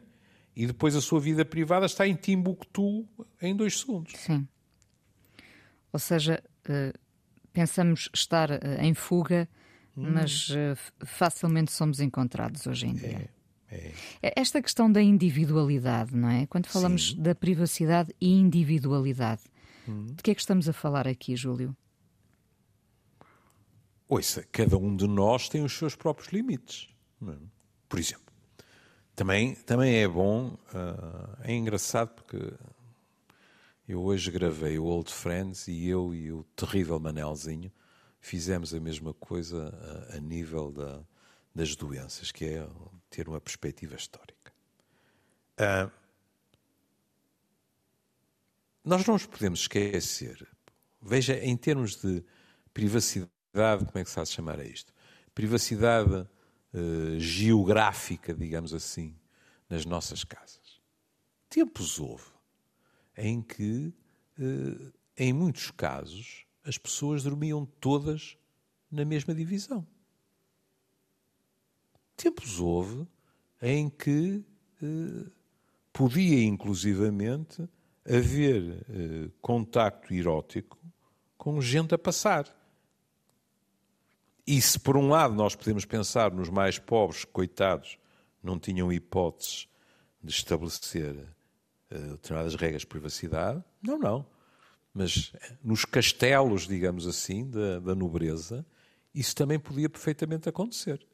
e 0.54 0.66
depois 0.66 0.94
a 0.94 1.00
sua 1.00 1.20
vida 1.20 1.44
privada 1.44 1.86
está 1.86 2.06
em 2.06 2.14
Timbuktu 2.14 3.06
em 3.42 3.54
dois 3.54 3.80
segundos. 3.80 4.12
Sim. 4.16 4.46
Ou 5.92 5.98
seja, 5.98 6.42
eh, 6.68 6.92
pensamos 7.52 8.08
estar 8.14 8.50
eh, 8.50 8.78
em 8.82 8.94
fuga, 8.94 9.48
hum. 9.96 10.12
mas 10.12 10.48
eh, 10.50 10.76
facilmente 11.04 11.72
somos 11.72 12.00
encontrados 12.00 12.66
hoje 12.66 12.86
em 12.86 12.94
dia. 12.94 13.28
É, 13.68 13.92
é. 14.22 14.32
Esta 14.36 14.62
questão 14.62 14.90
da 14.90 15.02
individualidade, 15.02 16.14
não 16.14 16.28
é? 16.28 16.46
Quando 16.46 16.66
falamos 16.66 17.10
Sim. 17.10 17.22
da 17.22 17.34
privacidade 17.34 18.14
e 18.20 18.32
individualidade, 18.32 19.42
Uhum. 19.90 20.06
De 20.06 20.22
que 20.22 20.30
é 20.30 20.34
que 20.34 20.40
estamos 20.40 20.68
a 20.68 20.72
falar 20.72 21.08
aqui, 21.08 21.34
Júlio? 21.34 21.76
Ouça, 24.08 24.44
cada 24.50 24.76
um 24.76 24.94
de 24.96 25.06
nós 25.06 25.48
tem 25.48 25.64
os 25.64 25.76
seus 25.76 25.94
próprios 25.94 26.32
limites. 26.32 26.88
É? 27.22 27.36
Por 27.88 27.98
exemplo, 27.98 28.32
também, 29.14 29.54
também 29.54 29.96
é 29.96 30.08
bom, 30.08 30.56
uh, 30.72 31.36
é 31.42 31.52
engraçado 31.52 32.14
porque 32.14 32.52
eu 33.86 34.02
hoje 34.02 34.30
gravei 34.30 34.78
o 34.78 34.84
Old 34.84 35.12
Friends 35.12 35.68
e 35.68 35.88
eu 35.88 36.14
e 36.14 36.32
o 36.32 36.44
terrível 36.56 36.98
Manelzinho 36.98 37.72
fizemos 38.20 38.72
a 38.72 38.80
mesma 38.80 39.12
coisa 39.14 40.08
a, 40.10 40.16
a 40.16 40.20
nível 40.20 40.70
da, 40.70 41.02
das 41.54 41.74
doenças, 41.74 42.30
que 42.30 42.44
é 42.44 42.66
ter 43.08 43.28
uma 43.28 43.40
perspectiva 43.40 43.96
histórica. 43.96 44.52
Uh, 45.58 45.90
nós 48.90 49.06
não 49.06 49.14
nos 49.14 49.24
podemos 49.24 49.60
esquecer, 49.60 50.44
veja, 51.00 51.38
em 51.38 51.56
termos 51.56 51.94
de 51.94 52.24
privacidade, 52.74 53.84
como 53.84 53.98
é 53.98 54.02
que 54.02 54.08
se 54.08 54.16
faz 54.16 54.32
chamar 54.32 54.58
a 54.58 54.64
isto? 54.64 54.92
Privacidade 55.32 56.12
uh, 56.12 57.18
geográfica, 57.20 58.34
digamos 58.34 58.74
assim, 58.74 59.16
nas 59.68 59.84
nossas 59.86 60.24
casas. 60.24 60.80
Tempos 61.48 62.00
houve 62.00 62.32
em 63.16 63.40
que, 63.40 63.94
uh, 64.40 64.92
em 65.16 65.32
muitos 65.32 65.70
casos, 65.70 66.44
as 66.64 66.76
pessoas 66.76 67.22
dormiam 67.22 67.64
todas 67.80 68.36
na 68.90 69.04
mesma 69.04 69.32
divisão. 69.32 69.86
Tempos 72.16 72.58
houve 72.58 73.06
em 73.62 73.88
que 73.88 74.44
eh, 74.82 75.30
podia, 75.92 76.42
inclusivamente, 76.42 77.66
haver 78.06 78.84
eh, 78.88 79.30
contacto 79.40 80.12
erótico 80.12 80.78
com 81.36 81.60
gente 81.60 81.94
a 81.94 81.98
passar. 81.98 82.46
E 84.46 84.60
se, 84.60 84.78
por 84.78 84.96
um 84.96 85.08
lado, 85.08 85.34
nós 85.34 85.54
podemos 85.54 85.84
pensar 85.84 86.32
nos 86.32 86.50
mais 86.50 86.78
pobres, 86.78 87.24
coitados, 87.24 87.98
não 88.42 88.58
tinham 88.58 88.92
hipóteses 88.92 89.68
de 90.22 90.32
estabelecer 90.32 91.14
uh, 91.90 92.10
determinadas 92.12 92.54
regras 92.54 92.82
de 92.82 92.86
privacidade, 92.86 93.62
não, 93.82 93.98
não. 93.98 94.26
Mas 94.92 95.32
nos 95.62 95.84
castelos, 95.84 96.66
digamos 96.66 97.06
assim, 97.06 97.48
da, 97.48 97.78
da 97.78 97.94
nobreza, 97.94 98.66
isso 99.14 99.34
também 99.36 99.58
podia 99.58 99.88
perfeitamente 99.88 100.48
acontecer. 100.48 101.06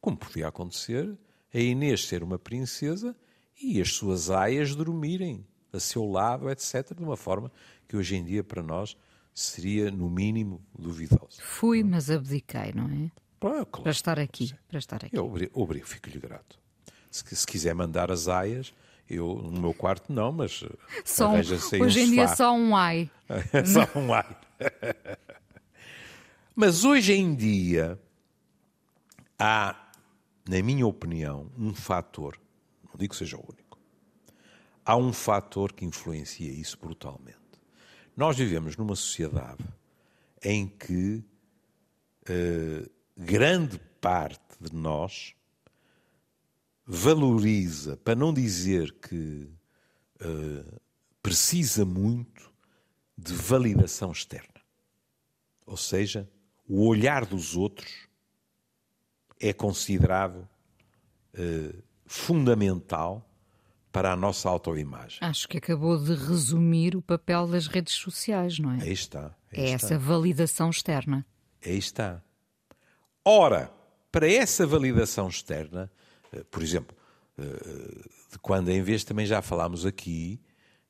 Como 0.00 0.16
podia 0.16 0.48
acontecer 0.48 1.16
a 1.54 1.58
Inês 1.58 2.04
ser 2.04 2.22
uma 2.22 2.38
princesa 2.38 3.16
e 3.62 3.80
as 3.80 3.92
suas 3.92 4.28
aias 4.30 4.74
dormirem 4.74 5.46
a 5.72 5.80
seu 5.80 6.04
lado, 6.04 6.50
etc., 6.50 6.94
de 6.96 7.02
uma 7.02 7.16
forma 7.16 7.50
que 7.88 7.96
hoje 7.96 8.16
em 8.16 8.24
dia 8.24 8.42
para 8.42 8.62
nós 8.62 8.96
seria, 9.34 9.90
no 9.90 10.08
mínimo, 10.08 10.64
duvidosa. 10.76 11.40
Fui, 11.40 11.84
mas 11.84 12.10
abdiquei, 12.10 12.72
não 12.74 12.88
é? 12.88 13.10
claro, 13.38 13.66
para 13.66 13.90
estar 13.90 14.18
aqui. 14.18 14.54
Para 14.66 14.78
estar 14.78 15.04
aqui. 15.04 15.16
Eu 15.16 15.26
obrigo, 15.52 15.86
fico-lhe 15.86 16.18
grato. 16.18 16.58
Se, 17.10 17.36
se, 17.36 17.46
quiser 17.46 17.74
mandar 17.74 18.10
as 18.10 18.28
aias, 18.28 18.72
eu 19.08 19.34
no 19.36 19.60
meu 19.60 19.74
quarto 19.74 20.12
não, 20.12 20.32
mas 20.32 20.64
só 21.04 21.30
um, 21.30 21.38
hoje 21.38 22.00
um 22.00 22.02
em 22.02 22.10
dia 22.10 22.28
só 22.28 22.54
um 22.54 22.74
ai. 22.74 23.10
só 23.64 23.98
um 23.98 24.12
ai. 24.12 24.36
mas 26.56 26.84
hoje 26.84 27.12
em 27.12 27.34
dia 27.34 28.00
há, 29.38 29.90
na 30.48 30.62
minha 30.62 30.86
opinião, 30.86 31.50
um 31.58 31.74
fator, 31.74 32.38
não 32.84 32.94
digo 32.98 33.12
que 33.12 33.18
seja 33.18 33.36
o 33.36 33.40
único, 33.40 33.65
há 34.86 34.96
um 34.96 35.12
fator 35.12 35.72
que 35.72 35.84
influencia 35.84 36.50
isso 36.50 36.78
brutalmente. 36.78 37.36
Nós 38.16 38.36
vivemos 38.36 38.76
numa 38.76 38.94
sociedade 38.94 39.64
em 40.40 40.68
que 40.68 41.24
uh, 42.30 42.90
grande 43.16 43.80
parte 44.00 44.56
de 44.60 44.74
nós 44.74 45.34
valoriza, 46.86 47.96
para 47.96 48.14
não 48.14 48.32
dizer 48.32 48.92
que 48.92 49.50
uh, 50.20 50.80
precisa 51.20 51.84
muito 51.84 52.48
de 53.18 53.34
validação 53.34 54.12
externa. 54.12 54.62
Ou 55.66 55.76
seja, 55.76 56.30
o 56.68 56.86
olhar 56.86 57.26
dos 57.26 57.56
outros 57.56 58.08
é 59.40 59.52
considerado 59.52 60.48
uh, 61.34 61.82
fundamental 62.06 63.25
para 63.96 64.12
a 64.12 64.16
nossa 64.16 64.46
autoimagem. 64.50 65.16
Acho 65.22 65.48
que 65.48 65.56
acabou 65.56 65.96
de 65.96 66.12
resumir 66.12 66.94
o 66.94 67.00
papel 67.00 67.46
das 67.46 67.66
redes 67.66 67.94
sociais, 67.94 68.58
não 68.58 68.72
é? 68.72 68.82
Aí 68.82 68.92
está. 68.92 69.34
Aí 69.50 69.60
é 69.60 69.64
está. 69.72 69.86
essa 69.86 69.98
validação 69.98 70.68
externa. 70.68 71.24
Aí 71.64 71.78
está. 71.78 72.22
Ora, 73.24 73.72
para 74.12 74.30
essa 74.30 74.66
validação 74.66 75.28
externa, 75.28 75.90
eh, 76.30 76.44
por 76.50 76.62
exemplo, 76.62 76.94
eh, 77.38 77.42
de 78.32 78.38
quando 78.38 78.68
em 78.68 78.82
vez 78.82 79.02
também 79.02 79.24
já 79.24 79.40
falámos 79.40 79.86
aqui 79.86 80.42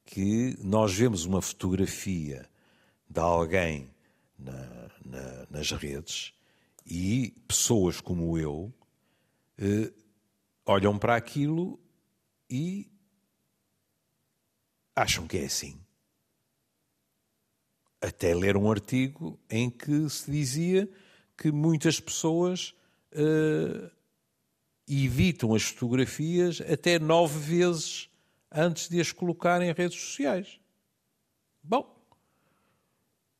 que 0.04 0.58
nós 0.60 0.92
vemos 0.92 1.24
uma 1.24 1.40
fotografia 1.40 2.44
de 3.08 3.20
alguém 3.20 3.88
na, 4.36 4.90
na, 5.04 5.46
nas 5.48 5.70
redes 5.70 6.32
e 6.84 7.32
pessoas 7.46 8.00
como 8.00 8.36
eu 8.36 8.74
eh, 9.58 9.92
olham 10.66 10.98
para 10.98 11.14
aquilo 11.14 11.78
e 12.50 12.90
acham 14.96 15.26
que 15.26 15.37
é 15.37 15.44
assim. 15.44 15.78
Até 18.00 18.35
ler 18.35 18.56
um 18.56 18.70
artigo 18.70 19.38
em 19.50 19.68
que 19.68 20.09
se 20.09 20.30
dizia 20.30 20.88
que 21.37 21.52
muitas 21.52 22.00
pessoas 22.00 22.74
uh, 23.12 23.90
evitam 24.88 25.54
as 25.54 25.64
fotografias 25.64 26.61
até 26.62 26.98
nove 26.98 27.38
vezes 27.38 28.09
antes 28.50 28.88
de 28.88 29.00
as 29.00 29.12
colocar 29.12 29.61
em 29.61 29.72
redes 29.72 30.00
sociais. 30.00 30.59
Bom, 31.62 31.94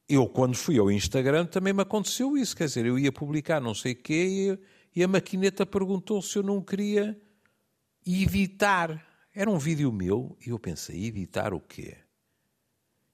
eu 0.09 0.29
quando 0.29 0.57
fui 0.57 0.79
ao 0.79 0.91
Instagram 0.91 1.47
também 1.47 1.73
me 1.73 1.83
aconteceu 1.83 2.37
isso, 2.37 2.57
quer 2.57 2.67
dizer, 2.67 2.85
eu 2.85 2.99
ia 2.99 3.13
publicar 3.13 3.61
não 3.61 3.75
sei 3.75 3.93
o 3.93 3.97
quê 3.97 4.59
e, 4.95 5.01
e 5.01 5.03
a 5.03 5.09
maquineta 5.09 5.65
perguntou 5.65 6.21
se 6.21 6.39
eu 6.39 6.43
não 6.43 6.61
queria 6.61 7.19
evitar 8.05 9.06
era 9.37 9.51
um 9.51 9.59
vídeo 9.59 9.93
meu 9.93 10.35
e 10.45 10.49
eu 10.49 10.59
pensei, 10.59 11.05
editar 11.05 11.53
o 11.53 11.61
quê? 11.61 11.99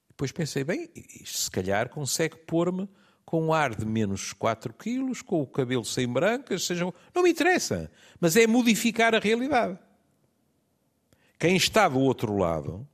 Depois 0.08 0.30
pensei, 0.30 0.62
bem, 0.62 0.88
isto 0.94 1.38
se 1.38 1.50
calhar 1.50 1.88
consegue 1.88 2.36
pôr-me 2.36 2.88
com 3.24 3.46
um 3.46 3.52
ar 3.52 3.74
de 3.74 3.84
menos 3.84 4.32
4 4.32 4.72
quilos, 4.72 5.20
com 5.20 5.42
o 5.42 5.46
cabelo 5.46 5.84
sem 5.84 6.06
brancas, 6.06 6.64
seja... 6.64 6.84
Não 7.12 7.24
me 7.24 7.30
interessa, 7.30 7.90
mas 8.20 8.36
é 8.36 8.46
modificar 8.46 9.16
a 9.16 9.18
realidade. 9.18 9.76
Quem 11.40 11.56
está 11.56 11.88
do 11.88 11.98
outro 11.98 12.36
lado 12.36 12.86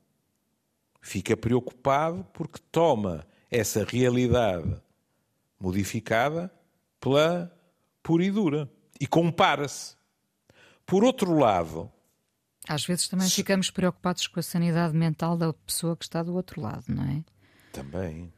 fica 1.02 1.36
preocupado 1.36 2.26
porque 2.32 2.58
toma 2.72 3.26
essa 3.50 3.84
realidade 3.84 4.74
modificada 5.60 6.50
pela 6.98 7.54
pura 8.02 8.24
e 8.24 8.30
dura 8.30 8.70
e 8.98 9.06
compara-se. 9.06 9.96
Por 10.86 11.04
outro 11.04 11.36
lado, 11.36 11.92
às 12.68 12.84
vezes 12.84 13.08
também 13.08 13.28
ficamos 13.28 13.70
preocupados 13.70 14.26
com 14.26 14.38
a 14.38 14.42
sanidade 14.42 14.96
mental 14.96 15.36
da 15.36 15.52
pessoa 15.52 15.96
que 15.96 16.04
está 16.04 16.22
do 16.22 16.34
outro 16.34 16.60
lado, 16.60 16.84
não 16.88 17.04
é? 17.04 17.24
Também. 17.72 18.32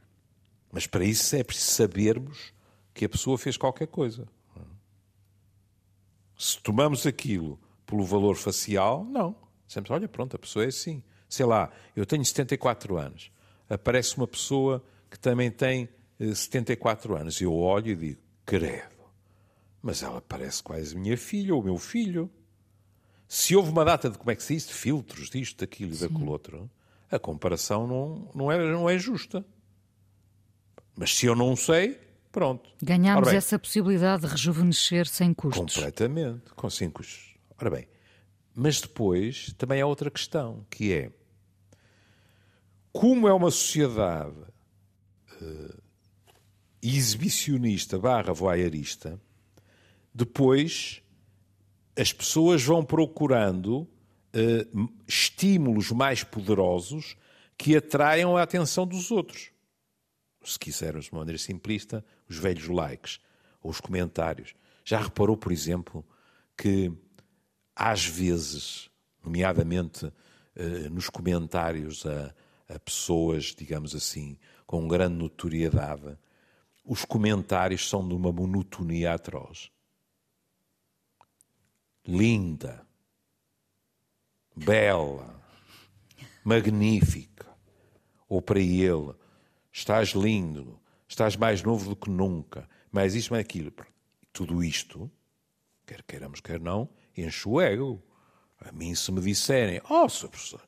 Mas 0.71 0.87
para 0.87 1.03
isso 1.03 1.35
é 1.35 1.43
preciso 1.43 1.71
sabermos 1.71 2.53
que 2.93 3.05
a 3.05 3.09
pessoa 3.09 3.37
fez 3.37 3.57
qualquer 3.57 3.87
coisa. 3.87 4.27
Se 6.37 6.59
tomamos 6.59 7.05
aquilo 7.05 7.59
pelo 7.85 8.03
valor 8.03 8.35
facial, 8.35 9.03
não. 9.05 9.35
Dizemos, 9.67 9.89
olha, 9.91 10.07
pronto, 10.07 10.35
a 10.35 10.39
pessoa 10.39 10.65
é 10.65 10.69
assim. 10.69 11.03
Sei 11.29 11.45
lá, 11.45 11.71
eu 11.95 12.05
tenho 12.05 12.25
74 12.25 12.97
anos. 12.97 13.31
Aparece 13.69 14.17
uma 14.17 14.27
pessoa 14.27 14.83
que 15.09 15.19
também 15.19 15.51
tem 15.51 15.87
74 16.19 17.13
eh, 17.15 17.21
anos. 17.21 17.39
Eu 17.39 17.53
olho 17.53 17.91
e 17.91 17.95
digo, 17.95 18.21
credo, 18.45 18.95
mas 19.81 20.03
ela 20.03 20.21
parece 20.21 20.63
quase 20.63 20.95
minha 20.95 21.17
filha 21.17 21.53
ou 21.53 21.63
meu 21.63 21.77
filho. 21.77 22.29
Se 23.33 23.55
houve 23.55 23.69
uma 23.69 23.85
data 23.85 24.09
de, 24.09 24.17
como 24.17 24.29
é 24.29 24.35
que 24.35 24.43
se 24.43 24.55
diz, 24.55 24.67
de 24.67 24.73
filtros, 24.73 25.29
disto, 25.29 25.61
daquilo 25.61 25.93
e 25.93 25.97
daquilo 25.97 26.29
outro, 26.29 26.69
a 27.09 27.17
comparação 27.17 27.87
não, 27.87 28.29
não, 28.35 28.51
é, 28.51 28.57
não 28.57 28.89
é 28.89 28.99
justa. 28.99 29.45
Mas 30.97 31.15
se 31.15 31.27
eu 31.27 31.33
não 31.33 31.55
sei, 31.55 31.97
pronto. 32.29 32.69
Ganhámos 32.83 33.29
essa 33.29 33.57
possibilidade 33.57 34.23
de 34.23 34.27
rejuvenescer 34.27 35.07
sem 35.07 35.33
custos. 35.33 35.75
Completamente, 35.75 36.51
com 36.57 36.69
sem 36.69 36.89
custos. 36.89 37.37
Ora 37.57 37.69
bem, 37.69 37.87
mas 38.53 38.81
depois 38.81 39.55
também 39.57 39.79
há 39.79 39.85
outra 39.85 40.11
questão, 40.11 40.65
que 40.69 40.91
é 40.91 41.09
como 42.91 43.29
é 43.29 43.33
uma 43.33 43.49
sociedade 43.49 44.35
uh, 45.41 45.81
exibicionista 46.81 47.97
barra 47.97 48.33
voyeurista, 48.33 49.17
depois 50.13 51.01
as 51.95 52.13
pessoas 52.13 52.63
vão 52.63 52.83
procurando 52.83 53.81
uh, 53.81 54.89
estímulos 55.07 55.91
mais 55.91 56.23
poderosos 56.23 57.15
que 57.57 57.75
atraiam 57.75 58.37
a 58.37 58.43
atenção 58.43 58.87
dos 58.87 59.11
outros. 59.11 59.51
Se 60.43 60.57
quisermos 60.57 61.05
de 61.05 61.11
uma 61.11 61.19
maneira 61.19 61.37
simplista, 61.37 62.03
os 62.27 62.37
velhos 62.37 62.67
likes 62.67 63.19
ou 63.61 63.69
os 63.69 63.79
comentários. 63.79 64.53
Já 64.83 64.99
reparou, 64.99 65.37
por 65.37 65.51
exemplo, 65.51 66.03
que 66.57 66.91
às 67.75 68.05
vezes, 68.05 68.89
nomeadamente 69.23 70.05
uh, 70.05 70.89
nos 70.89 71.09
comentários 71.09 72.05
a, 72.05 72.33
a 72.73 72.79
pessoas, 72.79 73.53
digamos 73.55 73.93
assim, 73.93 74.37
com 74.65 74.87
grande 74.87 75.15
notoriedade, 75.15 76.17
os 76.83 77.05
comentários 77.05 77.87
são 77.87 78.07
de 78.07 78.15
uma 78.15 78.31
monotonia 78.31 79.13
atroz 79.13 79.71
linda, 82.07 82.85
bela, 84.55 85.41
magnífica. 86.43 87.49
Ou 88.27 88.41
para 88.41 88.59
ele, 88.59 89.13
estás 89.71 90.09
lindo, 90.09 90.79
estás 91.07 91.35
mais 91.35 91.61
novo 91.63 91.89
do 91.89 91.95
que 91.95 92.09
nunca, 92.09 92.67
mais 92.91 93.15
isto, 93.15 93.31
mais 93.31 93.41
aquilo. 93.45 93.73
Tudo 94.31 94.63
isto, 94.63 95.11
quer 95.85 96.01
queiramos, 96.03 96.39
quer 96.39 96.59
não, 96.59 96.89
enche 97.15 97.47
o 97.47 97.59
ego. 97.59 98.01
A 98.59 98.71
mim, 98.71 98.93
se 98.95 99.11
me 99.11 99.19
disserem, 99.19 99.81
oh, 99.89 100.07
Sr. 100.07 100.29
Professor, 100.29 100.61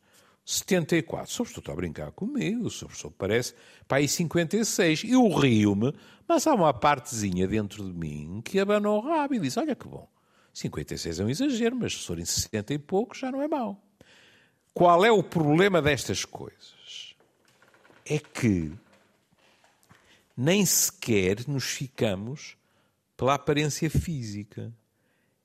74, 0.45 1.31
o 1.31 1.37
Professor 1.37 1.59
está 1.59 1.71
a 1.71 1.75
brincar 1.75 2.11
comigo, 2.11 2.69
Sr. 2.69 2.87
Professor 2.87 3.11
parece, 3.11 3.55
para 3.87 3.99
aí 3.99 4.07
56. 4.07 5.05
Eu 5.05 5.29
rio-me, 5.29 5.93
mas 6.27 6.45
há 6.47 6.53
uma 6.53 6.73
partezinha 6.73 7.47
dentro 7.47 7.85
de 7.85 7.93
mim 7.93 8.41
que 8.43 8.59
abana 8.59 8.89
o 8.89 8.99
rabo 8.99 9.35
e 9.35 9.39
diz, 9.39 9.55
olha 9.55 9.75
que 9.75 9.87
bom. 9.87 10.12
56 10.53 11.19
é 11.19 11.23
um 11.23 11.29
exagero, 11.29 11.75
mas 11.75 11.93
se 11.93 12.05
forem 12.05 12.23
60 12.23 12.73
e 12.73 12.77
poucos 12.77 13.19
já 13.19 13.31
não 13.31 13.41
é 13.41 13.47
mau. 13.47 13.81
Qual 14.73 15.03
é 15.03 15.11
o 15.11 15.23
problema 15.23 15.81
destas 15.81 16.23
coisas? 16.23 17.15
É 18.05 18.19
que 18.19 18.71
nem 20.35 20.65
sequer 20.65 21.47
nos 21.47 21.65
ficamos 21.65 22.57
pela 23.15 23.35
aparência 23.35 23.89
física. 23.89 24.73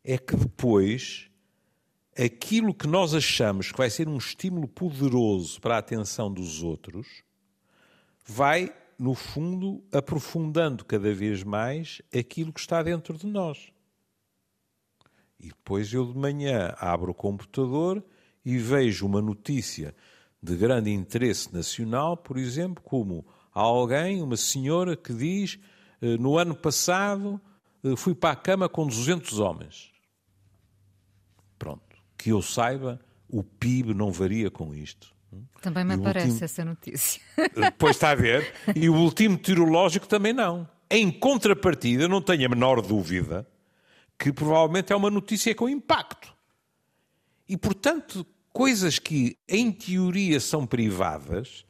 É 0.03 0.17
que 0.17 0.35
depois 0.35 1.29
aquilo 2.19 2.75
que 2.75 2.87
nós 2.87 3.15
achamos 3.15 3.71
que 3.71 3.79
vai 3.79 3.91
ser 3.91 4.09
um 4.09 4.17
estímulo 4.17 4.67
poderoso 4.67 5.61
para 5.61 5.77
a 5.77 5.79
atenção 5.79 6.33
dos 6.33 6.63
outros 6.63 7.23
vai, 8.25 8.75
no 8.99 9.15
fundo, 9.15 9.83
aprofundando 9.93 10.85
cada 10.85 11.15
vez 11.15 11.43
mais 11.43 12.03
aquilo 12.17 12.53
que 12.53 12.61
está 12.61 12.83
dentro 12.83 13.17
de 13.17 13.27
nós. 13.27 13.73
Depois 15.69 15.93
eu 15.93 16.11
de 16.11 16.19
manhã 16.19 16.75
abro 16.79 17.11
o 17.11 17.15
computador 17.15 18.03
e 18.43 18.57
vejo 18.57 19.05
uma 19.05 19.21
notícia 19.21 19.95
de 20.43 20.57
grande 20.57 20.91
interesse 20.91 21.53
nacional, 21.53 22.17
por 22.17 22.39
exemplo, 22.39 22.83
como 22.83 23.27
alguém, 23.53 24.23
uma 24.23 24.39
senhora 24.39 24.97
que 24.97 25.13
diz 25.13 25.59
eh, 26.01 26.17
no 26.17 26.39
ano 26.39 26.55
passado 26.55 27.39
eh, 27.85 27.95
fui 27.97 28.15
para 28.15 28.31
a 28.31 28.37
cama 28.37 28.67
com 28.67 28.87
200 28.87 29.39
homens. 29.41 29.93
Pronto. 31.59 31.99
Que 32.17 32.31
eu 32.31 32.41
saiba, 32.41 32.99
o 33.29 33.45
PIB 33.45 33.93
não 33.93 34.11
varia 34.11 34.51
com 34.51 34.75
isto. 34.75 35.15
Também 35.61 35.85
me 35.85 35.93
aparece 35.93 36.29
último... 36.29 36.45
essa 36.47 36.65
notícia. 36.65 37.21
Eh, 37.37 37.71
pois 37.77 37.97
está 37.97 38.13
a 38.13 38.15
ver. 38.15 38.55
E 38.75 38.89
o 38.89 38.95
último 38.95 39.37
tirológico 39.37 40.09
também 40.09 40.33
não. 40.33 40.67
Em 40.91 41.11
contrapartida, 41.11 42.09
não 42.09 42.23
tenho 42.23 42.47
a 42.47 42.49
menor 42.49 42.81
dúvida 42.81 43.47
que 44.19 44.33
provavelmente 44.33 44.93
é 44.93 44.97
uma 44.97 45.11
notícia 45.11 45.55
com 45.55 45.69
impacto. 45.69 46.35
E, 47.49 47.57
portanto, 47.57 48.27
coisas 48.53 48.99
que 48.99 49.39
em 49.49 49.71
teoria 49.71 50.41
são 50.41 50.67
privadas 50.67 51.65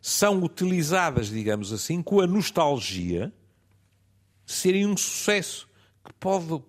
são 0.00 0.42
utilizadas, 0.42 1.28
digamos 1.28 1.72
assim, 1.72 2.02
com 2.02 2.20
a 2.20 2.26
nostalgia 2.26 3.32
de 4.44 4.52
serem 4.52 4.86
um 4.86 4.96
sucesso 4.96 5.68
que 6.04 6.12
pode. 6.14 6.60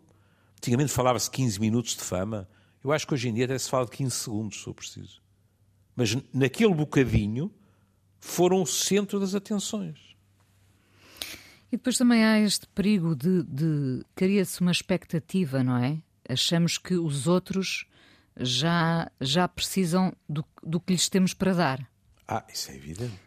Antigamente 0.58 0.92
falava-se 0.92 1.32
15 1.32 1.60
minutos 1.60 1.96
de 1.96 2.04
fama. 2.04 2.48
Eu 2.84 2.92
acho 2.92 3.08
que 3.08 3.14
hoje 3.14 3.30
em 3.30 3.34
dia 3.34 3.46
até 3.46 3.58
se 3.58 3.70
fala 3.70 3.86
de 3.86 3.92
15 3.92 4.16
segundos, 4.16 4.62
se 4.62 4.68
eu 4.68 4.74
preciso. 4.74 5.22
Mas 5.96 6.16
naquele 6.32 6.74
bocadinho 6.74 7.52
foram 8.20 8.62
o 8.62 8.68
centro 8.68 9.20
das 9.20 9.34
atenções. 9.34 10.13
E 11.74 11.76
depois 11.76 11.98
também 11.98 12.24
há 12.24 12.40
este 12.40 12.68
perigo 12.68 13.16
de, 13.16 13.42
de 13.42 14.06
cria-se 14.14 14.62
uma 14.62 14.72
expectativa, 14.72 15.64
não 15.64 15.76
é? 15.78 15.98
Achamos 16.30 16.78
que 16.78 16.94
os 16.94 17.26
outros 17.26 17.88
já, 18.40 19.12
já 19.20 19.48
precisam 19.48 20.14
do, 20.30 20.46
do 20.62 20.80
que 20.80 20.94
lhes 20.94 21.10
temos 21.10 21.34
para 21.34 21.52
dar. 21.52 21.90
Ah, 22.28 22.46
isso 22.48 22.70
é 22.70 22.76
evidente. 22.76 23.18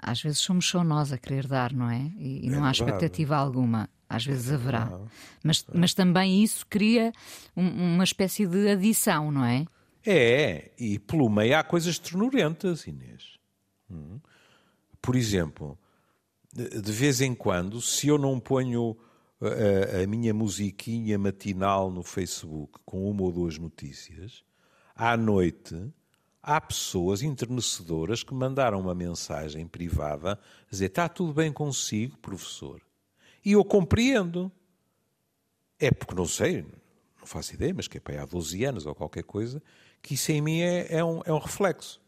Às 0.00 0.20
vezes 0.20 0.40
somos 0.40 0.66
só 0.68 0.82
nós 0.82 1.12
a 1.12 1.16
querer 1.16 1.46
dar, 1.46 1.72
não 1.72 1.88
é? 1.88 2.10
E, 2.18 2.46
e 2.46 2.50
não 2.50 2.64
é 2.64 2.68
há 2.70 2.72
expectativa 2.72 3.36
alguma. 3.36 3.88
Às 4.08 4.26
vezes 4.26 4.50
é 4.50 4.54
haverá. 4.56 4.90
Mas, 5.44 5.64
mas 5.72 5.94
também 5.94 6.42
isso 6.42 6.66
cria 6.66 7.12
um, 7.56 7.94
uma 7.94 8.02
espécie 8.02 8.48
de 8.48 8.68
adição, 8.68 9.30
não 9.30 9.44
é? 9.44 9.64
É, 10.04 10.72
e 10.76 10.98
pelo 10.98 11.30
meio 11.30 11.56
há 11.56 11.62
coisas 11.62 12.00
ternurentas, 12.00 12.84
Inês. 12.88 13.38
Hum. 13.88 14.18
Por 15.00 15.14
exemplo, 15.14 15.78
de 16.56 16.92
vez 16.92 17.20
em 17.20 17.34
quando, 17.34 17.80
se 17.80 18.08
eu 18.08 18.16
não 18.16 18.40
ponho 18.40 18.96
a, 19.40 20.02
a, 20.02 20.06
minha 20.06 20.32
musiquinha 20.32 21.18
matinal 21.18 21.90
no 21.90 22.02
Facebook 22.02 22.78
com 22.84 23.10
uma 23.10 23.22
ou 23.22 23.32
duas 23.32 23.58
notícias, 23.58 24.42
à 24.94 25.16
noite 25.16 25.76
há 26.42 26.60
pessoas 26.60 27.22
enternecedoras 27.22 28.22
que 28.22 28.32
mandaram 28.32 28.80
uma 28.80 28.94
mensagem 28.94 29.66
privada 29.66 30.32
a 30.32 30.70
dizer: 30.70 30.86
Está 30.86 31.08
tudo 31.08 31.34
bem 31.34 31.52
consigo, 31.52 32.16
professor? 32.18 32.80
E 33.44 33.52
eu 33.52 33.64
compreendo. 33.64 34.50
É 35.78 35.90
porque 35.90 36.14
não 36.14 36.26
sei, 36.26 36.62
não 37.18 37.26
faço 37.26 37.52
ideia, 37.52 37.74
mas 37.74 37.86
que 37.86 37.98
é 37.98 38.00
para 38.00 38.22
há 38.22 38.24
12 38.24 38.64
anos 38.64 38.86
ou 38.86 38.94
qualquer 38.94 39.24
coisa, 39.24 39.62
que 40.00 40.14
isso 40.14 40.32
em 40.32 40.40
mim 40.40 40.60
é, 40.60 40.86
é, 40.90 41.04
um, 41.04 41.20
é 41.26 41.30
um 41.30 41.38
reflexo. 41.38 42.00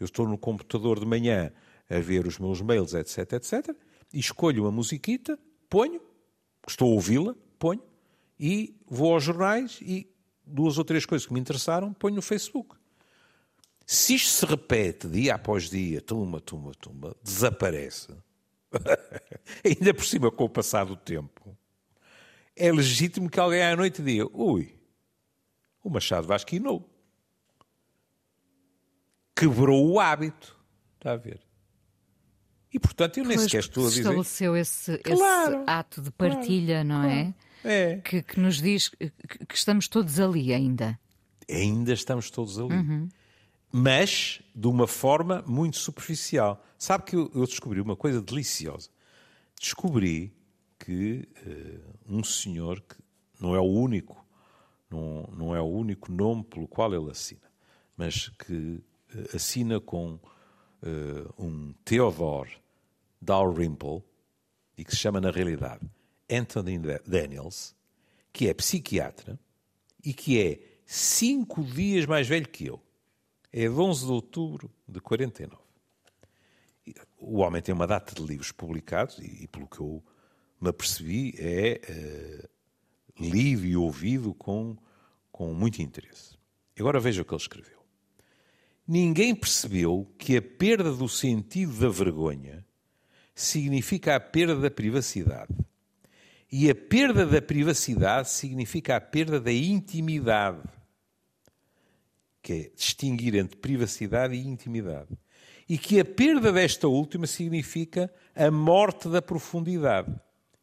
Eu 0.00 0.06
estou 0.06 0.26
no 0.26 0.36
computador 0.36 0.98
de 0.98 1.06
manhã 1.06 1.52
a 1.92 2.00
ver 2.00 2.26
os 2.26 2.38
meus 2.38 2.60
mails, 2.60 2.94
etc, 2.94 3.32
etc, 3.34 3.76
e 4.12 4.18
escolho 4.18 4.64
uma 4.64 4.72
musiquita, 4.72 5.38
ponho, 5.68 6.00
estou 6.66 6.90
a 6.90 6.94
ouvi-la, 6.94 7.34
ponho, 7.58 7.82
e 8.38 8.76
vou 8.86 9.14
aos 9.14 9.24
jornais 9.24 9.78
e 9.82 10.08
duas 10.44 10.78
ou 10.78 10.84
três 10.84 11.06
coisas 11.06 11.26
que 11.26 11.32
me 11.32 11.40
interessaram, 11.40 11.92
ponho 11.92 12.16
no 12.16 12.22
Facebook. 12.22 12.76
Se 13.86 14.14
isto 14.14 14.30
se 14.30 14.46
repete 14.46 15.08
dia 15.08 15.34
após 15.34 15.68
dia, 15.68 16.00
tumba, 16.00 16.40
tumba, 16.40 16.72
tumba, 16.74 17.16
desaparece, 17.22 18.08
ainda 19.64 19.92
por 19.92 20.04
cima 20.04 20.30
com 20.30 20.44
o 20.44 20.48
passar 20.48 20.86
do 20.86 20.96
tempo, 20.96 21.56
é 22.56 22.70
legítimo 22.72 23.28
que 23.28 23.40
alguém 23.40 23.62
à 23.62 23.76
noite 23.76 24.02
diga: 24.02 24.26
ui, 24.32 24.74
o 25.82 25.90
Machado 25.90 26.26
vasquinou. 26.26 26.88
Quebrou 29.34 29.90
o 29.90 29.98
hábito. 29.98 30.56
Está 30.96 31.12
a 31.12 31.16
ver? 31.16 31.40
E, 32.72 32.78
portanto, 32.78 33.18
eu 33.18 33.24
nem 33.24 33.36
sequer 33.38 33.60
estou 33.60 33.84
a 33.84 33.88
dizer... 33.88 34.00
estabeleceu 34.00 34.56
esse, 34.56 34.98
claro, 34.98 35.56
esse 35.56 35.64
ato 35.66 36.00
de 36.00 36.10
partilha, 36.10 36.84
claro, 36.84 36.88
não 36.88 37.04
é? 37.04 37.34
É. 37.64 37.96
Que, 37.96 38.22
que, 38.22 38.40
nos 38.40 38.60
diz 38.60 38.88
que, 38.88 39.10
que, 39.46 39.54
estamos 39.54 39.88
todos 39.88 40.18
ali 40.18 40.52
ainda. 40.52 40.98
Ainda 41.48 41.92
estamos 41.92 42.30
todos 42.30 42.58
ali. 42.58 42.74
Uhum. 42.74 43.08
Mas 43.70 44.40
de 44.54 44.66
uma 44.66 44.86
forma 44.86 45.42
muito 45.46 45.76
superficial. 45.76 46.64
Sabe 46.78 47.04
que 47.04 47.16
eu, 47.16 47.30
eu 47.34 47.46
descobri 47.46 47.80
uma 47.80 47.94
coisa 47.94 48.20
deliciosa. 48.20 48.88
Descobri 49.60 50.34
que 50.78 51.28
uh, 51.46 52.16
um 52.16 52.24
senhor, 52.24 52.80
que 52.80 52.96
não 53.40 53.54
é 53.54 53.60
o 53.60 53.64
único, 53.64 54.26
não, 54.90 55.28
não 55.36 55.56
é 55.56 55.60
o 55.60 55.66
único 55.66 56.10
nome 56.10 56.42
pelo 56.42 56.66
qual 56.66 56.92
ele 56.92 57.10
assina, 57.10 57.50
mas 57.96 58.28
que 58.28 58.52
uh, 59.14 59.36
assina 59.36 59.80
com 59.80 60.18
uh, 60.82 61.42
um 61.42 61.72
Theodore 61.84 62.50
Dalrymple, 63.20 64.02
e 64.76 64.84
que 64.84 64.92
se 64.92 64.98
chama, 64.98 65.20
na 65.20 65.30
realidade, 65.30 65.88
Anthony 66.30 66.78
Daniels, 67.06 67.74
que 68.32 68.48
é 68.48 68.54
psiquiatra 68.54 69.38
e 70.04 70.12
que 70.12 70.40
é 70.40 70.60
cinco 70.86 71.62
dias 71.62 72.06
mais 72.06 72.26
velho 72.26 72.48
que 72.48 72.66
eu. 72.66 72.80
É 73.52 73.68
de 73.68 73.74
11 73.74 74.06
de 74.06 74.12
outubro 74.12 74.70
de 74.88 74.98
49. 75.00 75.62
O 77.18 77.38
homem 77.38 77.62
tem 77.62 77.74
uma 77.74 77.86
data 77.86 78.14
de 78.14 78.22
livros 78.22 78.50
publicados 78.50 79.18
e, 79.18 79.44
e 79.44 79.46
pelo 79.46 79.68
que 79.68 79.78
eu 79.78 80.02
me 80.60 80.70
apercebi, 80.70 81.34
é 81.38 81.80
uh, 81.88 82.48
lido 83.22 83.66
e 83.66 83.76
ouvido 83.76 84.32
com, 84.34 84.76
com 85.30 85.52
muito 85.52 85.82
interesse. 85.82 86.38
Agora 86.78 86.98
veja 86.98 87.22
o 87.22 87.24
que 87.24 87.34
ele 87.34 87.40
escreveu. 87.40 87.81
Ninguém 88.86 89.34
percebeu 89.34 90.12
que 90.18 90.36
a 90.36 90.42
perda 90.42 90.92
do 90.92 91.08
sentido 91.08 91.72
da 91.78 91.88
vergonha 91.88 92.64
significa 93.34 94.16
a 94.16 94.20
perda 94.20 94.56
da 94.56 94.70
privacidade. 94.70 95.54
E 96.50 96.68
a 96.68 96.74
perda 96.74 97.24
da 97.24 97.40
privacidade 97.40 98.28
significa 98.28 98.96
a 98.96 99.00
perda 99.00 99.40
da 99.40 99.52
intimidade. 99.52 100.62
Que 102.42 102.52
é 102.52 102.70
distinguir 102.76 103.36
entre 103.36 103.56
privacidade 103.56 104.34
e 104.34 104.46
intimidade. 104.46 105.16
E 105.68 105.78
que 105.78 105.98
a 105.98 106.04
perda 106.04 106.52
desta 106.52 106.88
última 106.88 107.26
significa 107.26 108.12
a 108.34 108.50
morte 108.50 109.08
da 109.08 109.22
profundidade. 109.22 110.12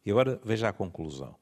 E 0.04 0.10
agora 0.10 0.40
veja 0.44 0.68
a 0.68 0.72
conclusão. 0.72 1.34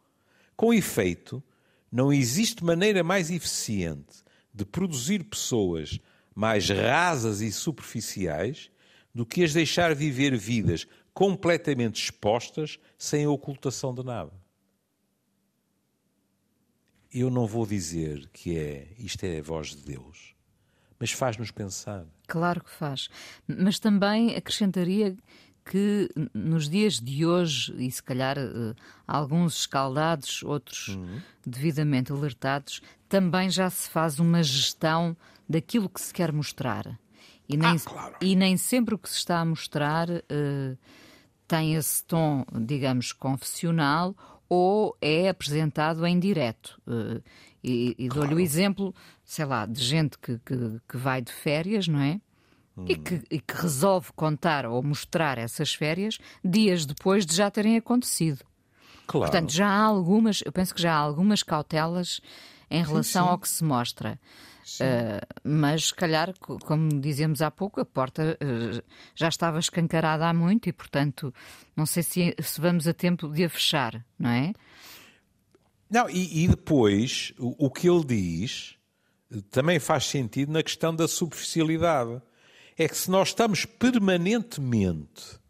Com 0.57 0.72
efeito, 0.72 1.43
não 1.91 2.12
existe 2.12 2.64
maneira 2.64 3.03
mais 3.05 3.31
eficiente 3.31 4.24
de 4.55 4.64
produzir 4.64 5.24
pessoas 5.24 6.01
mais 6.39 6.70
rasas 6.70 7.41
e 7.41 7.51
superficiais 7.51 8.70
do 9.12 9.26
que 9.26 9.43
as 9.43 9.53
deixar 9.53 9.93
viver 9.93 10.36
vidas 10.36 10.86
completamente 11.12 12.01
expostas, 12.01 12.78
sem 12.97 13.26
ocultação 13.26 13.93
de 13.93 14.05
nada. 14.05 14.30
Eu 17.12 17.28
não 17.28 17.45
vou 17.45 17.66
dizer 17.66 18.28
que 18.28 18.57
é 18.57 18.86
isto 19.01 19.24
é 19.24 19.41
a 19.41 19.43
voz 19.43 19.74
de 19.74 19.82
Deus, 19.82 20.36
mas 20.97 21.11
faz-nos 21.11 21.51
pensar. 21.51 22.07
Claro 22.28 22.62
que 22.62 22.70
faz. 22.70 23.09
Mas 23.45 23.80
também 23.80 24.36
acrescentaria 24.36 25.16
que 25.71 26.09
nos 26.33 26.66
dias 26.66 26.95
de 26.99 27.27
hoje, 27.27 27.75
e 27.77 27.91
se 27.91 28.03
calhar 28.03 28.39
uh, 28.39 28.75
alguns 29.07 29.61
escaldados, 29.61 30.43
outros 30.43 30.89
uhum. 30.89 31.21
devidamente 31.47 32.11
alertados, 32.11 32.81
também 33.07 33.51
já 33.51 33.69
se 33.69 33.91
faz 33.91 34.19
uma 34.19 34.43
gestão 34.43 35.14
daquilo 35.47 35.91
que 35.91 36.01
se 36.01 36.12
quer 36.12 36.33
mostrar. 36.33 36.99
E 37.47 37.57
nem, 37.57 37.77
ah, 37.77 37.81
claro. 37.85 38.16
e 38.21 38.35
nem 38.35 38.57
sempre 38.57 38.95
o 38.95 38.99
que 38.99 39.11
se 39.11 39.16
está 39.16 39.41
a 39.41 39.45
mostrar 39.45 40.09
uh, 40.09 40.79
tem 41.47 41.75
esse 41.75 42.03
tom, 42.05 42.47
digamos, 42.62 43.12
confessional 43.12 44.14
ou 44.49 44.97
é 45.03 45.29
apresentado 45.29 46.07
em 46.07 46.19
direto. 46.19 46.81
Uh, 46.87 47.23
e, 47.62 47.95
e 47.99 48.09
dou-lhe 48.09 48.35
o 48.35 48.41
exemplo, 48.41 48.95
sei 49.23 49.45
lá, 49.45 49.66
de 49.66 49.83
gente 49.83 50.19
que, 50.19 50.39
que, 50.39 50.81
que 50.89 50.97
vai 50.97 51.21
de 51.21 51.33
férias, 51.33 51.87
não 51.87 52.01
é? 52.01 52.21
Hum. 52.79 52.85
E, 52.89 52.97
que, 52.97 53.22
e 53.31 53.41
que 53.41 53.55
resolve 53.55 54.12
contar 54.14 54.64
ou 54.64 54.83
mostrar 54.83 55.37
essas 55.39 55.74
férias 55.74 56.18
dias 56.45 56.87
depois 56.87 57.26
de 57.26 57.35
já 57.35 57.51
terem 57.51 57.76
acontecido. 57.76 58.45
Claro. 59.07 59.31
Portanto, 59.31 59.53
já 59.53 59.66
há 59.66 59.81
algumas, 59.81 60.43
eu 60.45 60.53
penso 60.53 60.74
que 60.74 60.83
já 60.83 60.93
há 60.93 60.99
algumas 60.99 61.43
cautelas 61.43 62.20
em 62.70 62.83
relação 62.83 63.22
sim, 63.22 63.26
sim. 63.26 63.33
ao 63.33 63.39
que 63.39 63.49
se 63.49 63.64
mostra. 63.64 64.20
Uh, 64.76 65.26
mas, 65.43 65.87
se 65.87 65.95
calhar, 65.95 66.35
como 66.39 67.01
dizíamos 67.01 67.41
há 67.41 67.51
pouco, 67.51 67.81
a 67.81 67.87
porta 67.87 68.39
uh, 68.43 68.83
já 69.14 69.29
estava 69.29 69.59
escancarada 69.59 70.29
há 70.29 70.35
muito 70.35 70.68
e, 70.68 70.72
portanto, 70.74 71.33
não 71.74 71.87
sei 71.87 72.03
se, 72.03 72.37
se 72.39 72.61
vamos 72.61 72.87
a 72.87 72.93
tempo 72.93 73.29
de 73.29 73.45
a 73.45 73.49
fechar, 73.49 74.05
não 74.18 74.29
é? 74.29 74.53
Não, 75.91 76.11
e, 76.11 76.45
e 76.45 76.49
depois, 76.49 77.33
o, 77.39 77.66
o, 77.66 77.70
que 77.70 77.89
ele 77.89 78.05
diz 78.05 78.76
também 79.51 79.79
faz 79.79 80.05
sentido 80.05 80.53
na 80.53 80.62
questão 80.62 80.95
da 80.95 81.09
superficialidade. 81.09 82.20
É 82.79 82.89
que 82.89 82.97
se 82.97 83.11
nós 83.11 83.29
estamos 83.29 83.64
permanentemente 83.64 85.41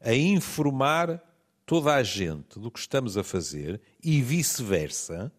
a 0.00 0.14
informar 0.14 1.20
toda 1.66 1.92
a 1.92 2.02
gente 2.04 2.58
do 2.60 2.70
que 2.70 2.78
estamos 2.78 3.18
a 3.18 3.24
fazer 3.24 3.80
e 4.02 4.22
vice-versa, 4.22 5.32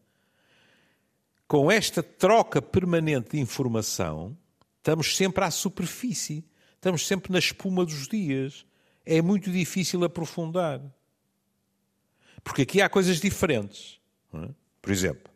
com 1.47 1.71
esta 1.71 2.03
troca 2.03 2.61
permanente 2.61 3.31
de 3.31 3.39
informação, 3.39 4.37
estamos 4.77 5.15
sempre 5.15 5.43
à 5.45 5.49
superfície, 5.49 6.45
estamos 6.75 7.07
sempre 7.07 7.31
na 7.31 7.39
espuma 7.39 7.85
dos 7.85 8.07
dias. 8.07 8.65
É 9.05 9.21
muito 9.21 9.49
difícil 9.49 10.03
aprofundar. 10.03 10.81
Porque 12.43 12.63
aqui 12.63 12.81
há 12.81 12.89
coisas 12.89 13.19
diferentes. 13.19 13.99
É? 14.33 14.49
Por 14.81 14.91
exemplo, 14.91 15.33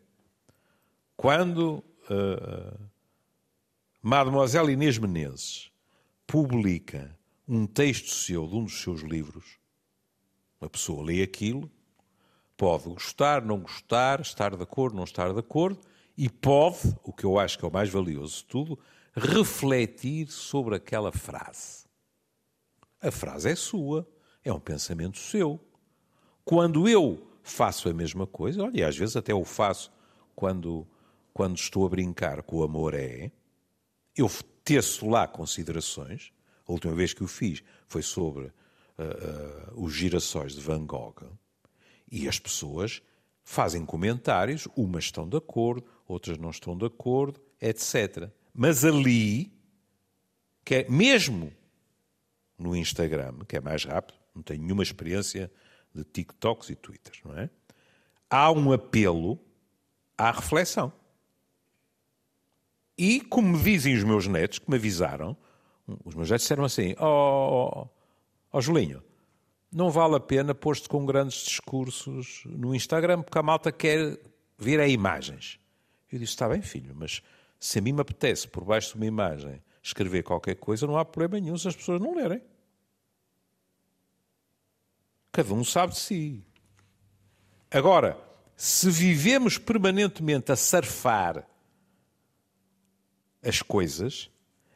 quando 1.16 1.82
uh, 2.10 2.78
Mademoiselle 4.02 4.72
Inês 4.72 4.98
Menezes 4.98 5.72
publica 6.34 7.16
um 7.46 7.64
texto 7.64 8.12
seu 8.12 8.44
de 8.48 8.56
um 8.56 8.64
dos 8.64 8.82
seus 8.82 9.02
livros, 9.02 9.56
uma 10.60 10.68
pessoa 10.68 11.04
lê 11.04 11.22
aquilo, 11.22 11.70
pode 12.56 12.88
gostar, 12.88 13.40
não 13.40 13.60
gostar, 13.60 14.20
estar 14.20 14.56
de 14.56 14.60
acordo, 14.60 14.96
não 14.96 15.04
estar 15.04 15.32
de 15.32 15.38
acordo, 15.38 15.78
e 16.18 16.28
pode, 16.28 16.92
o 17.04 17.12
que 17.12 17.22
eu 17.22 17.38
acho 17.38 17.56
que 17.56 17.64
é 17.64 17.68
o 17.68 17.72
mais 17.72 17.88
valioso 17.88 18.38
de 18.38 18.44
tudo, 18.46 18.76
refletir 19.14 20.26
sobre 20.26 20.74
aquela 20.74 21.12
frase. 21.12 21.84
A 23.00 23.12
frase 23.12 23.50
é 23.50 23.54
sua, 23.54 24.04
é 24.42 24.52
um 24.52 24.58
pensamento 24.58 25.18
seu. 25.18 25.60
Quando 26.44 26.88
eu 26.88 27.24
faço 27.44 27.88
a 27.88 27.94
mesma 27.94 28.26
coisa, 28.26 28.60
olha, 28.60 28.80
e 28.80 28.82
às 28.82 28.96
vezes 28.96 29.14
até 29.14 29.32
o 29.32 29.44
faço 29.44 29.92
quando, 30.34 30.84
quando 31.32 31.56
estou 31.56 31.86
a 31.86 31.88
brincar 31.88 32.42
com 32.42 32.56
o 32.56 32.64
amor 32.64 32.92
é, 32.92 33.30
eu 34.16 34.28
teço 34.64 35.08
lá 35.08 35.28
considerações. 35.28 36.32
A 36.66 36.72
última 36.72 36.94
vez 36.94 37.12
que 37.12 37.22
o 37.22 37.28
fiz 37.28 37.62
foi 37.86 38.02
sobre 38.02 38.46
uh, 38.46 38.52
uh, 39.76 39.84
os 39.84 39.92
girassóis 39.92 40.54
de 40.54 40.60
Van 40.60 40.84
Gogh. 40.86 41.22
E 42.10 42.26
as 42.26 42.38
pessoas 42.38 43.02
fazem 43.42 43.84
comentários, 43.84 44.66
umas 44.74 45.04
estão 45.04 45.28
de 45.28 45.36
acordo, 45.36 45.86
outras 46.08 46.38
não 46.38 46.50
estão 46.50 46.76
de 46.76 46.86
acordo, 46.86 47.40
etc. 47.60 48.30
Mas 48.54 48.84
ali, 48.84 49.52
que 50.64 50.76
é 50.76 50.88
mesmo 50.88 51.52
no 52.58 52.74
Instagram, 52.74 53.40
que 53.46 53.56
é 53.56 53.60
mais 53.60 53.84
rápido, 53.84 54.18
não 54.34 54.42
tenho 54.42 54.62
nenhuma 54.62 54.82
experiência 54.82 55.52
de 55.94 56.02
TikToks 56.04 56.70
e 56.70 56.74
Twitters, 56.74 57.20
não 57.24 57.36
é? 57.36 57.50
Há 58.30 58.50
um 58.50 58.72
apelo 58.72 59.38
à 60.16 60.30
reflexão. 60.30 60.92
E, 62.96 63.20
como 63.20 63.48
me 63.48 63.62
dizem 63.62 63.94
os 63.96 64.04
meus 64.04 64.26
netos, 64.26 64.58
que 64.58 64.70
me 64.70 64.76
avisaram, 64.76 65.36
os 66.04 66.14
meus 66.14 66.30
netos 66.30 66.42
disseram 66.42 66.64
assim: 66.64 66.94
Ó 66.98 67.82
oh, 67.82 67.88
oh, 68.52 68.60
Julinho, 68.60 69.02
não 69.72 69.90
vale 69.90 70.16
a 70.16 70.20
pena 70.20 70.54
pôr-te 70.54 70.88
com 70.88 71.04
grandes 71.04 71.44
discursos 71.44 72.42
no 72.46 72.74
Instagram, 72.74 73.22
porque 73.22 73.38
a 73.38 73.42
malta 73.42 73.72
quer 73.72 74.18
ver 74.56 74.80
a 74.80 74.86
imagens. 74.86 75.58
Eu 76.10 76.18
disse: 76.18 76.32
está 76.32 76.48
bem, 76.48 76.62
filho, 76.62 76.94
mas 76.94 77.20
se 77.58 77.78
a 77.78 77.82
mim 77.82 77.92
me 77.92 78.00
apetece, 78.00 78.46
por 78.46 78.64
baixo 78.64 78.90
de 78.90 78.96
uma 78.96 79.06
imagem, 79.06 79.60
escrever 79.82 80.22
qualquer 80.22 80.54
coisa, 80.54 80.86
não 80.86 80.96
há 80.96 81.04
problema 81.04 81.40
nenhum 81.40 81.58
se 81.58 81.66
as 81.66 81.74
pessoas 81.74 82.00
não 82.00 82.14
lerem. 82.14 82.40
Cada 85.32 85.52
um 85.52 85.64
sabe 85.64 85.94
de 85.94 85.98
si. 85.98 86.44
Agora, 87.68 88.16
se 88.56 88.88
vivemos 88.88 89.58
permanentemente 89.58 90.52
a 90.52 90.56
surfar 90.56 91.44
as 93.44 93.62
coisas, 93.62 94.30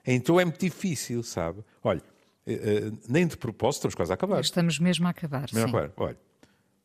então 0.06 0.38
é 0.38 0.44
muito 0.44 0.60
difícil, 0.60 1.22
sabe? 1.22 1.62
Olha, 1.82 2.02
eh, 2.46 2.52
eh, 2.52 2.92
nem 3.08 3.26
de 3.26 3.36
propósito, 3.36 3.80
estamos 3.80 3.94
quase 3.94 4.12
a 4.12 4.14
acabar. 4.14 4.40
Estamos 4.40 4.78
mesmo 4.78 5.06
a 5.06 5.10
acabar. 5.10 5.48
Mesmo 5.52 5.68
sim. 5.68 5.76
A 5.76 5.80
acabar. 5.80 5.92
Olha, 5.96 6.18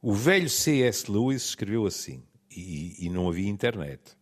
o 0.02 0.14
velho 0.14 0.50
C.S. 0.50 1.10
Lewis 1.10 1.44
escreveu 1.44 1.86
assim, 1.86 2.24
e, 2.52 3.06
e 3.06 3.10
não 3.10 3.30
havia 3.30 3.48
internet. 3.48 4.18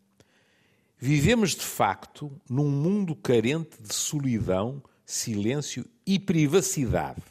Vivemos 0.97 1.55
de 1.55 1.63
facto 1.63 2.31
num 2.47 2.69
mundo 2.69 3.15
carente 3.15 3.81
de 3.81 3.93
solidão, 3.93 4.83
silêncio 5.03 5.83
e 6.05 6.19
privacidade. 6.19 7.23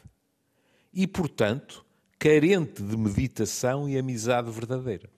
E, 0.93 1.07
portanto, 1.07 1.85
carente 2.19 2.83
de 2.83 2.97
meditação 2.97 3.87
e 3.87 3.97
amizade 3.97 4.51
verdadeira. 4.51 5.09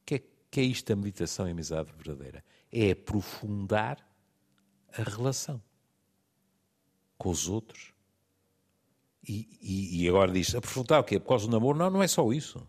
O 0.00 0.06
que 0.06 0.14
é, 0.14 0.22
que 0.50 0.60
é 0.60 0.62
isto 0.62 0.90
a 0.90 0.96
meditação 0.96 1.46
e 1.46 1.50
a 1.50 1.52
amizade 1.52 1.92
verdadeira? 1.92 2.42
É 2.76 2.90
aprofundar 2.90 3.98
a 4.92 5.02
relação 5.02 5.62
com 7.16 7.30
os 7.30 7.48
outros. 7.48 7.92
E, 9.26 9.58
e, 9.62 10.02
e 10.02 10.08
agora 10.08 10.32
diz, 10.32 10.54
aprofundar 10.54 11.00
o 11.00 11.04
quê? 11.04 11.18
Por 11.18 11.28
causa 11.28 11.46
do 11.46 11.52
namoro? 11.52 11.78
Não, 11.78 11.88
não 11.88 12.02
é 12.02 12.08
só 12.08 12.30
isso. 12.32 12.66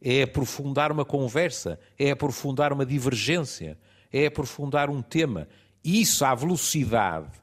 É 0.00 0.22
aprofundar 0.22 0.92
uma 0.92 1.04
conversa, 1.04 1.80
é 1.98 2.10
aprofundar 2.10 2.72
uma 2.72 2.84
divergência, 2.84 3.78
é 4.12 4.26
aprofundar 4.26 4.90
um 4.90 5.00
tema. 5.00 5.48
E 5.82 6.00
isso, 6.02 6.24
à 6.24 6.34
velocidade 6.34 7.40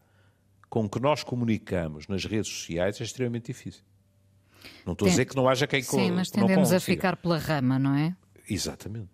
com 0.70 0.88
que 0.88 1.00
nós 1.00 1.24
comunicamos 1.24 2.08
nas 2.08 2.24
redes 2.26 2.52
sociais, 2.52 3.02
é 3.02 3.04
extremamente 3.04 3.48
difícil. 3.48 3.84
Não 4.86 4.94
estou 4.94 5.06
Tem... 5.06 5.08
a 5.08 5.12
dizer 5.12 5.26
que 5.26 5.36
não 5.36 5.50
haja 5.50 5.66
quem 5.66 5.82
Sim, 5.82 6.12
mas 6.12 6.30
tendemos 6.30 6.72
a 6.72 6.80
ficar 6.80 7.18
pela 7.18 7.38
rama, 7.38 7.80
não 7.80 7.96
é? 7.96 8.16
Exatamente. 8.48 9.10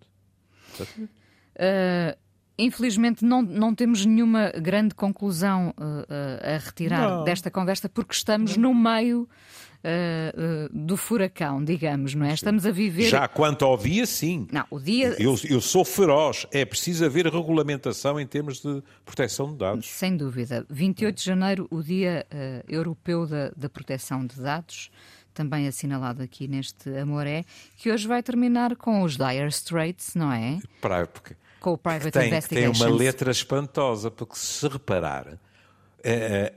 Exatamente. 0.73 1.13
Uh, 1.55 2.24
infelizmente 2.57 3.23
não, 3.23 3.41
não 3.41 3.73
temos 3.73 4.05
nenhuma 4.05 4.51
grande 4.51 4.95
conclusão 4.95 5.73
uh, 5.77 5.83
uh, 5.83 6.55
a 6.55 6.57
retirar 6.57 7.09
não. 7.09 7.23
desta 7.23 7.51
conversa 7.51 7.89
porque 7.89 8.13
estamos 8.13 8.57
no 8.57 8.73
meio 8.73 9.27
uh, 9.85 10.65
uh, 10.65 10.69
do 10.73 10.97
furacão, 10.97 11.63
digamos, 11.63 12.15
não 12.15 12.25
é? 12.25 12.33
Estamos 12.33 12.65
a 12.65 12.71
viver. 12.71 13.09
Já 13.09 13.27
quanto 13.27 13.63
ao 13.63 13.77
dia, 13.77 14.05
sim. 14.05 14.47
Não, 14.51 14.65
o 14.69 14.79
dia. 14.79 15.15
Eu, 15.19 15.35
eu 15.49 15.61
sou 15.61 15.85
feroz. 15.85 16.47
É 16.51 16.65
preciso 16.65 17.05
haver 17.05 17.27
regulamentação 17.27 18.19
em 18.19 18.25
termos 18.25 18.61
de 18.61 18.81
proteção 19.05 19.51
de 19.51 19.57
dados. 19.57 19.87
Sem 19.87 20.17
dúvida. 20.17 20.65
28 20.69 21.15
de 21.15 21.23
janeiro, 21.23 21.67
o 21.69 21.81
Dia 21.81 22.25
uh, 22.31 22.63
Europeu 22.67 23.27
da, 23.27 23.51
da 23.55 23.69
Proteção 23.69 24.25
de 24.25 24.39
Dados 24.41 24.89
também 25.33 25.67
assinalado 25.67 26.23
aqui 26.23 26.47
neste 26.47 26.89
Amoré, 26.97 27.43
que 27.75 27.91
hoje 27.91 28.07
vai 28.07 28.23
terminar 28.23 28.73
com 28.77 29.01
os 29.01 29.17
Dire 29.17 29.49
Straits, 29.49 30.15
não 30.15 30.31
é? 30.31 30.59
Para, 30.79 31.05
porque, 31.05 31.35
com 31.65 31.73
o 31.73 31.77
Private 31.79 32.11
tem, 32.11 32.27
Investigations. 32.27 32.77
Tem 32.77 32.87
uma 32.87 32.95
letra 32.95 33.31
espantosa, 33.31 34.11
porque 34.11 34.35
se 34.35 34.67
reparar, 34.67 35.39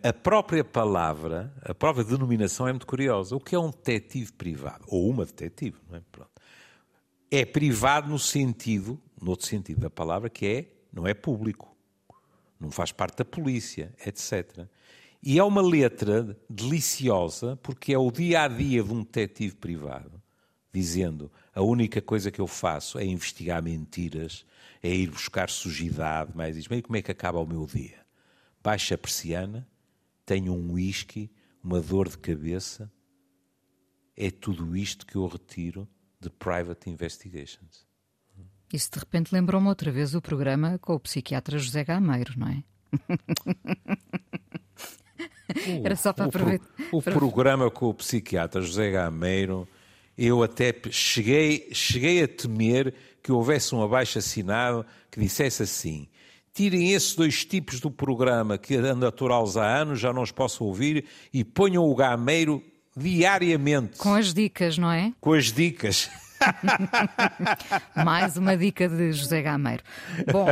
a 0.03 0.13
própria 0.13 0.63
palavra, 0.63 1.51
a 1.63 1.73
própria 1.73 2.05
denominação 2.05 2.69
é 2.69 2.73
muito 2.73 2.87
curiosa. 2.87 3.35
O 3.35 3.41
que 3.41 3.55
é 3.55 3.59
um 3.59 3.71
detetive 3.71 4.31
privado? 4.33 4.85
Ou 4.87 5.09
uma 5.09 5.25
detetive, 5.25 5.79
não 5.89 5.97
é? 5.97 6.03
Pronto. 6.13 6.31
É 7.31 7.47
privado 7.47 8.11
no 8.11 8.19
sentido, 8.19 9.01
no 9.19 9.31
outro 9.31 9.47
sentido 9.47 9.81
da 9.81 9.89
palavra, 9.89 10.29
que 10.29 10.47
é, 10.47 10.67
não 10.93 11.07
é 11.07 11.15
público. 11.15 11.75
Não 12.61 12.71
faz 12.71 12.93
parte 12.93 13.17
da 13.17 13.25
polícia, 13.25 13.95
etc. 14.05 14.67
E 15.23 15.39
é 15.39 15.43
uma 15.43 15.63
letra 15.63 16.37
deliciosa, 16.51 17.59
porque 17.63 17.95
é 17.95 17.99
o 17.99 18.11
dia 18.11 18.43
a 18.43 18.49
dia 18.49 18.83
de 18.83 18.93
um 18.93 18.99
detetive 19.03 19.55
privado, 19.55 20.23
dizendo 20.71 21.33
a 21.59 21.63
única 21.63 22.01
coisa 22.01 22.31
que 22.31 22.41
eu 22.41 22.47
faço 22.47 22.99
é 22.99 23.05
investigar 23.05 23.63
mentiras, 23.63 24.47
é 24.83 24.95
ir 24.95 25.11
buscar 25.11 25.51
sujidade. 25.51 26.33
Mas 26.35 26.67
como 26.67 26.97
é 26.97 27.03
que 27.03 27.11
acaba 27.11 27.39
o 27.41 27.47
meu 27.47 27.67
dia? 27.67 27.99
baixa 28.63 28.97
a 28.97 28.99
persiana, 28.99 29.67
tenho 30.27 30.53
um 30.53 30.73
whisky, 30.73 31.31
uma 31.65 31.81
dor 31.81 32.09
de 32.09 32.19
cabeça. 32.19 32.93
É 34.17 34.31
tudo 34.31 34.77
isto 34.77 35.07
que 35.07 35.17
eu 35.17 35.27
retiro 35.27 35.89
de 36.21 36.29
Private 36.29 36.91
Investigations. 36.91 37.87
Isso 38.71 38.91
de 38.93 38.99
repente 38.99 39.33
lembrou-me 39.33 39.69
outra 39.69 39.91
vez 39.91 40.15
o 40.15 40.21
programa 40.21 40.79
com 40.79 40.93
o 40.93 41.01
psiquiatra 41.01 41.59
José 41.59 41.83
Gameiro, 41.83 42.39
não 42.39 42.49
é? 42.49 42.63
Era 45.83 45.97
só 45.97 46.13
para 46.13 46.27
aproveitar. 46.27 46.69
O, 46.93 46.97
o, 46.97 46.99
o 46.99 47.03
programa 47.03 47.71
com 47.71 47.87
o 47.87 47.95
psiquiatra 47.95 48.61
José 48.61 48.91
Gameiro 48.91 49.67
eu 50.19 50.43
até 50.43 50.75
cheguei, 50.91 51.69
cheguei 51.73 52.25
a 52.25 52.29
temer 52.29 52.93
que 53.23 53.31
houvesse 53.31 53.73
um 53.73 53.83
abaixo-assinado 53.83 54.85
que 55.11 55.21
dissesse 55.21 55.63
assim: 55.63 56.09
tirem 56.53 56.93
esses 56.93 57.15
dois 57.15 57.45
tipos 57.45 57.79
do 57.79 57.89
programa 57.89 58.59
que 58.59 58.75
ando 58.75 59.07
a 59.07 59.11
aturá-los 59.11 59.57
há 59.57 59.65
anos, 59.65 60.01
já 60.01 60.13
não 60.13 60.23
os 60.23 60.33
posso 60.33 60.65
ouvir, 60.65 61.05
e 61.33 61.45
ponham 61.45 61.85
o 61.85 61.95
gameiro 61.95 62.61
diariamente. 62.97 63.97
Com 63.99 64.15
as 64.15 64.35
dicas, 64.35 64.77
não 64.77 64.91
é? 64.91 65.13
Com 65.21 65.35
as 65.35 65.53
dicas. 65.53 66.11
Mais 68.05 68.37
uma 68.37 68.57
dica 68.57 68.89
de 68.89 69.13
José 69.13 69.43
Gameiro. 69.43 69.83
Bom, 70.31 70.47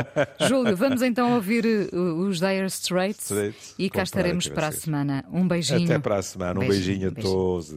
Júlio, 0.48 0.76
vamos 0.76 1.02
então 1.02 1.34
ouvir 1.34 1.64
uh, 1.64 2.14
os 2.26 2.40
Dire 2.40 2.66
Straits, 2.66 3.24
Straits. 3.24 3.74
e 3.78 3.88
cá 3.88 4.02
estaremos 4.02 4.48
para 4.48 4.68
a 4.68 4.72
semana. 4.72 5.24
Um 5.30 5.46
beijinho. 5.46 5.84
Até 5.84 5.98
para 5.98 6.18
a 6.18 6.22
semana. 6.22 6.60
Um 6.60 6.68
beijinho, 6.68 7.10
beijinho 7.12 7.18
a 7.18 7.22
todos. 7.22 7.74